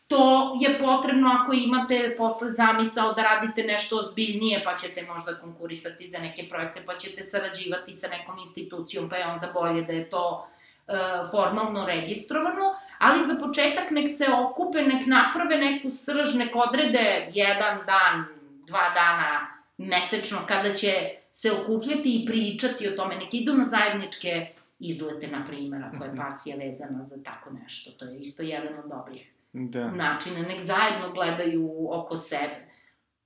to 0.09 0.53
je 0.61 0.79
potrebno 0.79 1.31
ako 1.41 1.53
imate 1.53 2.15
posle 2.19 2.51
zamisao 2.51 3.13
da 3.13 3.23
radite 3.23 3.63
nešto 3.63 3.99
ozbiljnije, 3.99 4.63
pa 4.65 4.77
ćete 4.77 5.07
možda 5.15 5.41
konkurisati 5.41 6.07
za 6.07 6.19
neke 6.19 6.49
projekte, 6.49 6.83
pa 6.87 6.97
ćete 6.97 7.23
sarađivati 7.23 7.93
sa 7.93 8.09
nekom 8.09 8.39
institucijom, 8.39 9.09
pa 9.09 9.17
je 9.17 9.27
onda 9.27 9.51
bolje 9.55 9.83
da 9.83 9.93
je 9.93 10.11
to 10.11 10.49
e, 10.89 10.93
formalno 11.31 11.87
registrovano, 11.87 12.77
ali 12.99 13.25
za 13.25 13.47
početak 13.47 13.91
nek 13.91 14.09
se 14.09 14.27
okupe, 14.33 14.83
nek 14.83 15.07
naprave 15.07 15.59
neku 15.59 15.91
srž, 15.91 16.35
nek 16.35 16.57
odrede 16.57 17.31
jedan 17.33 17.79
dan, 17.87 18.25
dva 18.67 18.91
dana 18.95 19.54
mesečno 19.79 20.39
kada 20.49 20.75
će 20.75 20.93
se 21.33 21.53
okupljati 21.53 22.23
i 22.23 22.27
pričati 22.27 22.89
o 22.89 22.97
tome, 22.97 23.17
nek 23.17 23.35
idu 23.35 23.55
na 23.55 23.65
zajedničke 23.65 24.47
izlete, 24.79 25.27
na 25.29 25.47
primjer, 25.47 25.83
ako 25.85 26.05
je 26.05 26.11
mhm. 26.11 26.19
pasija 26.19 26.57
vezana 26.57 27.03
za 27.03 27.23
tako 27.23 27.51
nešto. 27.51 27.91
To 27.91 28.05
je 28.05 28.19
isto 28.19 28.43
jedan 28.43 28.75
od 28.85 28.91
dobrih 28.91 29.33
da. 29.53 29.91
načina. 29.91 30.41
Nek 30.41 30.61
zajedno 30.61 31.13
gledaju 31.13 31.89
oko 31.91 32.17
sebe. 32.17 32.65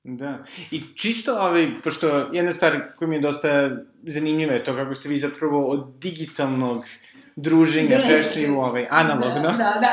Da. 0.05 0.45
I 0.71 0.83
čisto, 0.95 1.35
ovaj, 1.35 1.71
pošto 1.85 2.09
jedna 2.33 2.53
stvar 2.53 2.83
koja 2.97 3.09
mi 3.09 3.15
je 3.15 3.21
dosta 3.21 3.71
zanimljiva 4.03 4.53
je 4.53 4.65
to 4.65 4.75
kako 4.75 4.95
ste 4.95 5.09
vi 5.09 5.17
zapravo 5.17 5.67
od 5.67 5.99
digitalnog 5.99 6.85
druženja 7.39 7.99
prešli 8.07 8.51
u 8.51 8.61
ovaj, 8.61 8.87
analogno. 8.91 9.41
Da, 9.41 9.53
da, 9.53 9.81
da. 9.81 9.93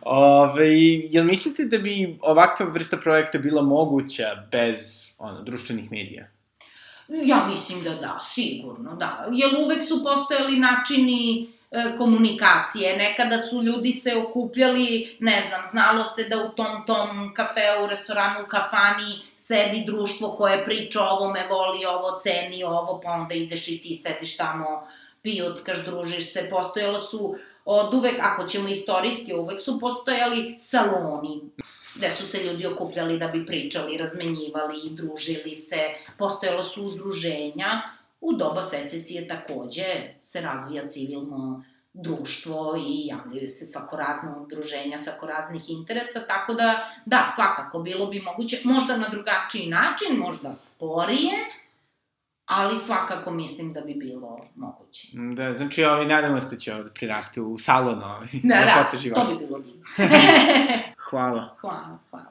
Ove, 0.02 0.68
jel 1.10 1.24
mislite 1.24 1.64
da 1.64 1.78
bi 1.78 2.18
ovakva 2.22 2.66
vrsta 2.66 2.96
projekta 2.96 3.38
bila 3.38 3.62
moguća 3.62 4.24
bez 4.50 4.78
ono, 5.18 5.42
društvenih 5.42 5.90
medija? 5.90 6.28
Ja 7.08 7.46
mislim 7.46 7.84
da 7.84 7.90
da, 7.90 8.18
sigurno, 8.22 8.96
da. 8.96 9.28
Jer 9.32 9.50
uvek 9.64 9.84
su 9.84 10.04
postojali 10.04 10.58
načini 10.58 11.48
e, 11.70 11.96
komunikacije. 11.98 12.96
Nekada 12.96 13.38
su 13.38 13.62
ljudi 13.62 13.92
se 13.92 14.16
okupljali, 14.16 15.16
ne 15.20 15.40
znam, 15.48 15.60
znalo 15.64 16.04
se 16.04 16.28
da 16.28 16.36
u 16.36 16.48
tom 16.48 16.86
tom 16.86 17.34
kafeu, 17.34 17.86
restoranu, 17.90 18.46
kafani 18.48 19.12
sedi 19.36 19.84
društvo 19.86 20.28
koje 20.28 20.64
priča 20.64 21.02
o 21.02 21.16
ovome, 21.16 21.46
voli 21.50 21.84
ovo, 21.86 22.18
ceni 22.18 22.64
ovo, 22.64 23.00
pa 23.04 23.10
onda 23.10 23.34
ideš 23.34 23.68
i 23.68 23.82
ti 23.82 23.94
sediš 23.94 24.36
tamo, 24.36 24.88
pijuckaš, 25.22 25.84
družiš 25.84 26.32
se. 26.32 26.46
Postojalo 26.50 26.98
su 26.98 27.34
od 27.64 27.94
uvek, 27.94 28.14
ako 28.20 28.46
ćemo 28.46 28.68
istorijski, 28.68 29.34
uvek 29.34 29.60
su 29.60 29.80
postojali 29.80 30.56
saloni 30.58 31.40
gde 31.98 32.10
su 32.10 32.26
se 32.26 32.44
ljudi 32.44 32.66
okupljali 32.66 33.18
da 33.18 33.28
bi 33.28 33.46
pričali, 33.46 33.96
razmenjivali 33.96 34.80
i 34.84 34.90
družili 34.90 35.56
se, 35.56 35.78
postojalo 36.18 36.62
su 36.62 36.84
udruženja. 36.84 37.82
U 38.20 38.32
doba 38.32 38.62
secesije 38.62 39.28
takođe 39.28 39.84
se 40.22 40.40
razvija 40.40 40.88
civilno 40.88 41.64
društvo 41.92 42.76
i 42.88 43.06
javljaju 43.06 43.48
se 43.48 43.66
svako 43.66 43.96
razne 43.96 44.30
udruženja, 44.40 44.98
svako 44.98 45.26
raznih 45.26 45.70
interesa, 45.70 46.20
tako 46.20 46.54
da, 46.54 46.88
da, 47.06 47.32
svakako, 47.34 47.78
bilo 47.78 48.06
bi 48.06 48.20
moguće, 48.20 48.60
možda 48.64 48.96
na 48.96 49.08
drugačiji 49.08 49.68
način, 49.68 50.16
možda 50.16 50.54
sporije, 50.54 51.32
ali 52.48 52.76
svakako 52.76 53.30
mislim 53.30 53.72
da 53.72 53.80
bi 53.80 53.94
bilo 53.94 54.36
moguće. 54.56 55.08
Da, 55.12 55.54
znači, 55.54 55.84
ovaj, 55.84 56.06
nadamo 56.06 56.40
se 56.40 56.46
da 56.50 56.56
će 56.56 56.74
ovde 56.74 56.90
prirasti 56.94 57.40
u 57.40 57.58
salon 57.58 58.02
ovaj, 58.02 58.28
Da, 58.42 58.54
da, 58.54 58.88
to 58.90 58.96
bi 58.96 59.10
bilo 59.46 59.58
divno. 59.58 59.84
hvala. 61.10 61.56
Hvala, 61.60 61.98
hvala. 62.10 62.30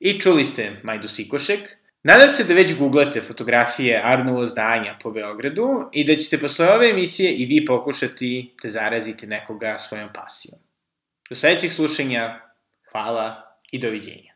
I 0.00 0.20
čuli 0.20 0.44
ste 0.44 0.80
Majdu 0.84 1.08
Sikošek. 1.08 1.78
Nadam 2.02 2.28
se 2.28 2.44
da 2.44 2.54
već 2.54 2.78
googlate 2.78 3.20
fotografije 3.20 4.00
Arnovo 4.04 4.46
zdanja 4.46 4.96
po 5.02 5.10
Beogradu 5.10 5.90
i 5.92 6.04
da 6.04 6.16
ćete 6.16 6.40
posle 6.40 6.70
ove 6.72 6.90
emisije 6.90 7.32
i 7.34 7.46
vi 7.46 7.64
pokušati 7.64 8.54
da 8.62 8.70
zarazite 8.70 9.26
nekoga 9.26 9.78
svojom 9.78 10.08
pasijom. 10.14 10.60
Do 11.28 11.36
sledećeg 11.36 11.72
slušanja, 11.72 12.40
hvala 12.92 13.56
i 13.70 13.78
doviđenja. 13.78 14.27